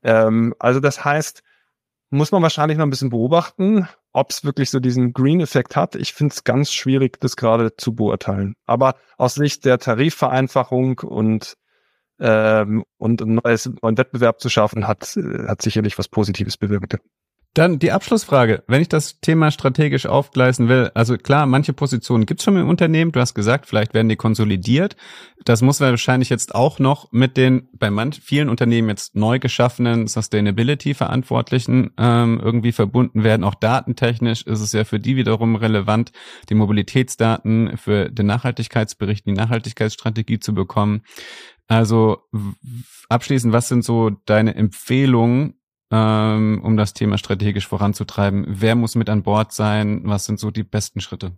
[0.02, 1.42] Ähm, also das heißt,
[2.10, 5.94] muss man wahrscheinlich noch ein bisschen beobachten, ob es wirklich so diesen Green-Effekt hat.
[5.94, 8.54] Ich finde es ganz schwierig, das gerade zu beurteilen.
[8.64, 11.56] Aber aus Sicht der Tarifvereinfachung und
[12.18, 16.96] ähm, und ein neues, neuen Wettbewerb zu schaffen, hat, hat sicherlich was Positives bewirkt.
[17.56, 18.64] Dann die Abschlussfrage.
[18.66, 23.12] Wenn ich das Thema strategisch aufgleisen will, also klar, manche Positionen gibt's schon im Unternehmen.
[23.12, 24.94] Du hast gesagt, vielleicht werden die konsolidiert.
[25.46, 30.06] Das muss wahrscheinlich jetzt auch noch mit den bei manch, vielen Unternehmen jetzt neu geschaffenen
[30.06, 33.42] Sustainability-Verantwortlichen ähm, irgendwie verbunden werden.
[33.42, 36.12] Auch datentechnisch ist es ja für die wiederum relevant,
[36.50, 41.04] die Mobilitätsdaten für den Nachhaltigkeitsbericht, die Nachhaltigkeitsstrategie zu bekommen.
[41.68, 42.18] Also
[43.08, 45.54] abschließend, was sind so deine Empfehlungen,
[45.90, 48.46] ähm, um das Thema strategisch voranzutreiben?
[48.48, 50.02] Wer muss mit an Bord sein?
[50.04, 51.32] Was sind so die besten Schritte?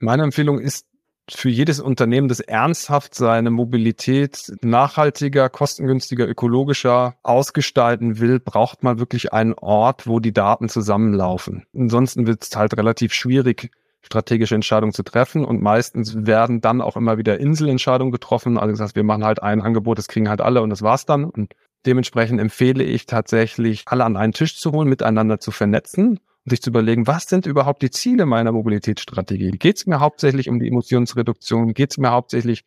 [0.00, 0.86] Meine Empfehlung ist
[1.30, 9.32] für jedes Unternehmen, das ernsthaft seine Mobilität nachhaltiger, kostengünstiger, ökologischer ausgestalten will, braucht man wirklich
[9.32, 11.64] einen Ort, wo die Daten zusammenlaufen.
[11.74, 13.70] Ansonsten wird es halt relativ schwierig,
[14.02, 18.58] strategische Entscheidungen zu treffen und meistens werden dann auch immer wieder Inselentscheidungen getroffen.
[18.58, 21.06] Also das heißt, wir machen halt ein Angebot, das kriegen halt alle und das war's
[21.06, 21.24] dann.
[21.24, 21.54] Und
[21.86, 26.62] Dementsprechend empfehle ich tatsächlich, alle an einen Tisch zu holen, miteinander zu vernetzen und sich
[26.62, 29.52] zu überlegen, was sind überhaupt die Ziele meiner Mobilitätsstrategie?
[29.52, 31.74] Geht es mir hauptsächlich um die Emissionsreduktion?
[31.74, 32.64] Geht es mir hauptsächlich,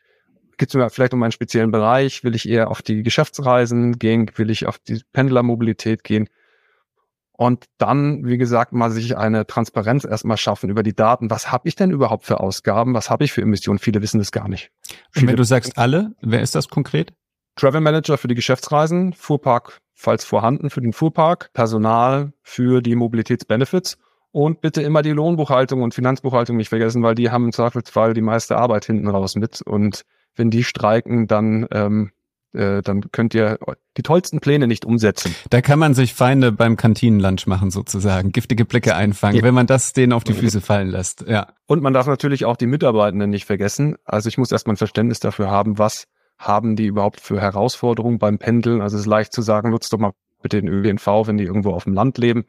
[0.57, 2.23] geht es mir vielleicht um einen speziellen Bereich?
[2.23, 4.29] Will ich eher auf die Geschäftsreisen gehen?
[4.35, 6.29] Will ich auf die Pendlermobilität gehen?
[7.31, 11.29] Und dann, wie gesagt, mal sich eine Transparenz erstmal schaffen über die Daten.
[11.29, 12.95] Was habe ich denn überhaupt für Ausgaben?
[12.95, 13.77] Was habe ich für Emissionen?
[13.77, 14.71] Viele wissen das gar nicht.
[15.15, 17.13] Und wenn du sagst alle, wer ist das konkret?
[17.57, 23.97] Travel Manager für die Geschäftsreisen, Fuhrpark, falls vorhanden, für den Fuhrpark, Personal für die Mobilitätsbenefits
[24.31, 28.21] und bitte immer die Lohnbuchhaltung und Finanzbuchhaltung nicht vergessen, weil die haben im Zweifelsfall die
[28.21, 29.61] meiste Arbeit hinten raus mit.
[29.63, 30.03] Und
[30.35, 32.11] wenn die streiken, dann, ähm,
[32.53, 33.57] äh, dann könnt ihr
[33.97, 35.33] die tollsten Pläne nicht umsetzen.
[35.49, 39.43] Da kann man sich Feinde beim Kantinenlunch machen sozusagen, giftige Blicke einfangen, ja.
[39.43, 41.25] wenn man das denen auf die Füße fallen lässt.
[41.27, 41.47] Ja.
[41.65, 43.95] Und man darf natürlich auch die Mitarbeitenden nicht vergessen.
[44.05, 46.07] Also ich muss erstmal ein Verständnis dafür haben, was
[46.37, 48.81] haben die überhaupt für Herausforderungen beim Pendeln?
[48.81, 51.71] Also es ist leicht zu sagen, nutzt doch mal bitte den ÖPNV, wenn die irgendwo
[51.71, 52.45] auf dem Land leben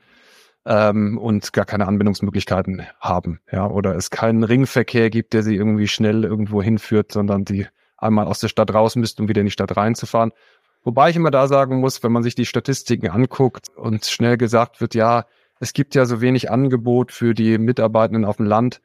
[0.66, 5.88] ähm, und gar keine Anbindungsmöglichkeiten haben, ja, oder es keinen Ringverkehr gibt, der sie irgendwie
[5.88, 7.66] schnell irgendwo hinführt, sondern die
[7.96, 10.32] einmal aus der Stadt raus müssten, um wieder in die Stadt reinzufahren.
[10.84, 14.80] Wobei ich immer da sagen muss, wenn man sich die Statistiken anguckt und schnell gesagt
[14.80, 15.24] wird, ja,
[15.58, 18.80] es gibt ja so wenig Angebot für die Mitarbeitenden auf dem Land.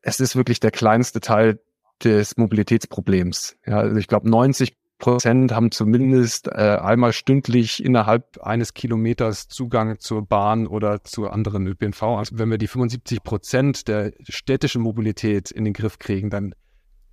[0.00, 1.60] Es ist wirklich der kleinste Teil
[2.04, 3.56] des Mobilitätsproblems.
[3.66, 9.98] Ja, also ich glaube, 90 Prozent haben zumindest äh, einmal stündlich innerhalb eines Kilometers Zugang
[9.98, 12.02] zur Bahn oder zu anderen ÖPNV.
[12.02, 16.54] Also wenn wir die 75 Prozent der städtischen Mobilität in den Griff kriegen, dann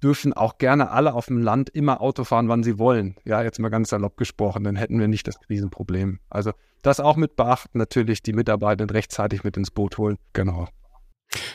[0.03, 3.15] dürfen auch gerne alle auf dem Land immer Auto fahren, wann sie wollen.
[3.25, 6.19] Ja, jetzt mal ganz salopp gesprochen, dann hätten wir nicht das Krisenproblem.
[6.29, 6.51] Also
[6.83, 10.17] das auch mit beachten, natürlich die Mitarbeiter rechtzeitig mit ins Boot holen.
[10.33, 10.67] Genau.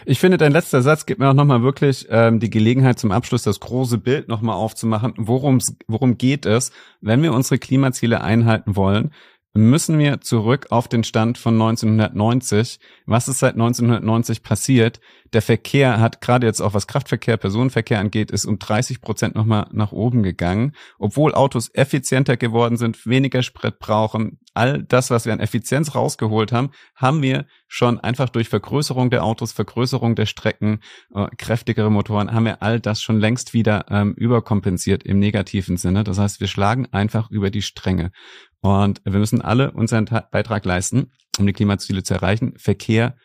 [0.04, 3.42] Ich finde, dein letzter Satz gibt mir auch nochmal wirklich ähm, die Gelegenheit zum Abschluss,
[3.42, 5.14] das große Bild nochmal aufzumachen.
[5.16, 9.12] Worum, worum geht es, wenn wir unsere Klimaziele einhalten wollen?
[9.54, 12.78] müssen wir zurück auf den Stand von 1990.
[13.04, 15.00] Was ist seit 1990 passiert?
[15.32, 19.66] Der Verkehr hat gerade jetzt auch was Kraftverkehr, Personenverkehr angeht, ist um 30 Prozent nochmal
[19.72, 20.72] nach oben gegangen.
[20.98, 26.52] Obwohl Autos effizienter geworden sind, weniger Sprit brauchen, all das, was wir an Effizienz rausgeholt
[26.52, 30.80] haben, haben wir schon einfach durch Vergrößerung der Autos, Vergrößerung der Strecken,
[31.14, 36.04] äh, kräftigere Motoren, haben wir all das schon längst wieder ähm, überkompensiert im negativen Sinne.
[36.04, 38.12] Das heißt, wir schlagen einfach über die Stränge.
[38.60, 42.54] Und wir müssen alle unseren Beitrag leisten, um die Klimaziele zu erreichen.
[42.56, 43.16] Verkehr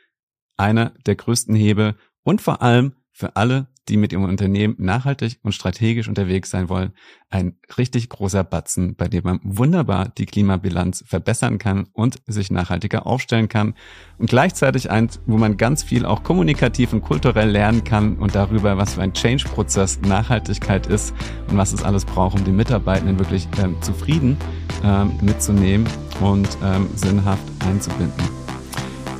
[0.58, 5.52] einer der größten Hebel und vor allem für alle, die mit ihrem Unternehmen nachhaltig und
[5.52, 6.92] strategisch unterwegs sein wollen,
[7.32, 13.08] ein richtig großer Batzen, bei dem man wunderbar die Klimabilanz verbessern kann und sich nachhaltiger
[13.08, 13.74] aufstellen kann.
[14.20, 18.78] Und gleichzeitig eins, wo man ganz viel auch kommunikativ und kulturell lernen kann und darüber,
[18.78, 21.16] was für ein Change-Prozess Nachhaltigkeit ist
[21.50, 24.38] und was es alles braucht, um die Mitarbeitenden wirklich ähm, zufrieden
[24.84, 25.88] ähm, mitzunehmen
[26.22, 28.24] und ähm, sinnhaft einzubinden.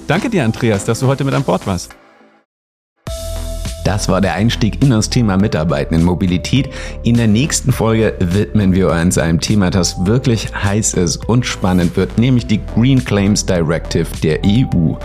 [0.06, 1.98] Danke dir, Andreas, dass du heute mit an Bord warst.
[3.88, 6.68] Das war der Einstieg in das Thema Mitarbeiten in Mobilität.
[7.04, 11.96] In der nächsten Folge widmen wir uns einem Thema, das wirklich heiß ist und spannend
[11.96, 14.96] wird, nämlich die Green Claims Directive der EU.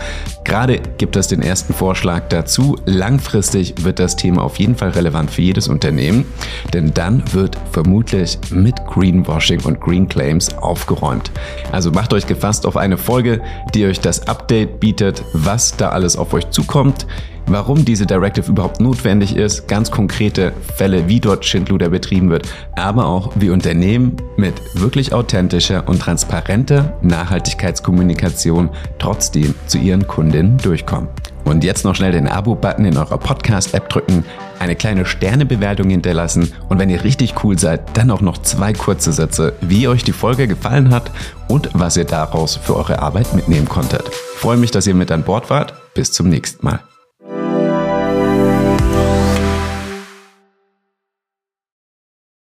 [0.43, 2.75] Gerade gibt es den ersten Vorschlag dazu.
[2.85, 6.25] Langfristig wird das Thema auf jeden Fall relevant für jedes Unternehmen,
[6.73, 11.31] denn dann wird vermutlich mit Greenwashing und Green Claims aufgeräumt.
[11.71, 13.41] Also macht euch gefasst auf eine Folge,
[13.73, 17.05] die euch das Update bietet, was da alles auf euch zukommt
[17.47, 23.05] warum diese Directive überhaupt notwendig ist, ganz konkrete Fälle, wie dort Schindluder betrieben wird, aber
[23.05, 28.69] auch wie Unternehmen mit wirklich authentischer und transparenter Nachhaltigkeitskommunikation
[28.99, 31.09] trotzdem zu ihren Kundinnen durchkommen.
[31.45, 34.25] Und jetzt noch schnell den Abo-Button in eurer Podcast-App drücken,
[34.57, 39.11] eine kleine Sternebewertung hinterlassen und wenn ihr richtig cool seid, dann auch noch zwei kurze
[39.11, 41.11] Sätze, wie euch die Folge gefallen hat
[41.49, 44.07] und was ihr daraus für eure Arbeit mitnehmen konntet.
[44.07, 45.75] Ich freue mich, dass ihr mit an Bord wart.
[45.93, 46.79] Bis zum nächsten Mal.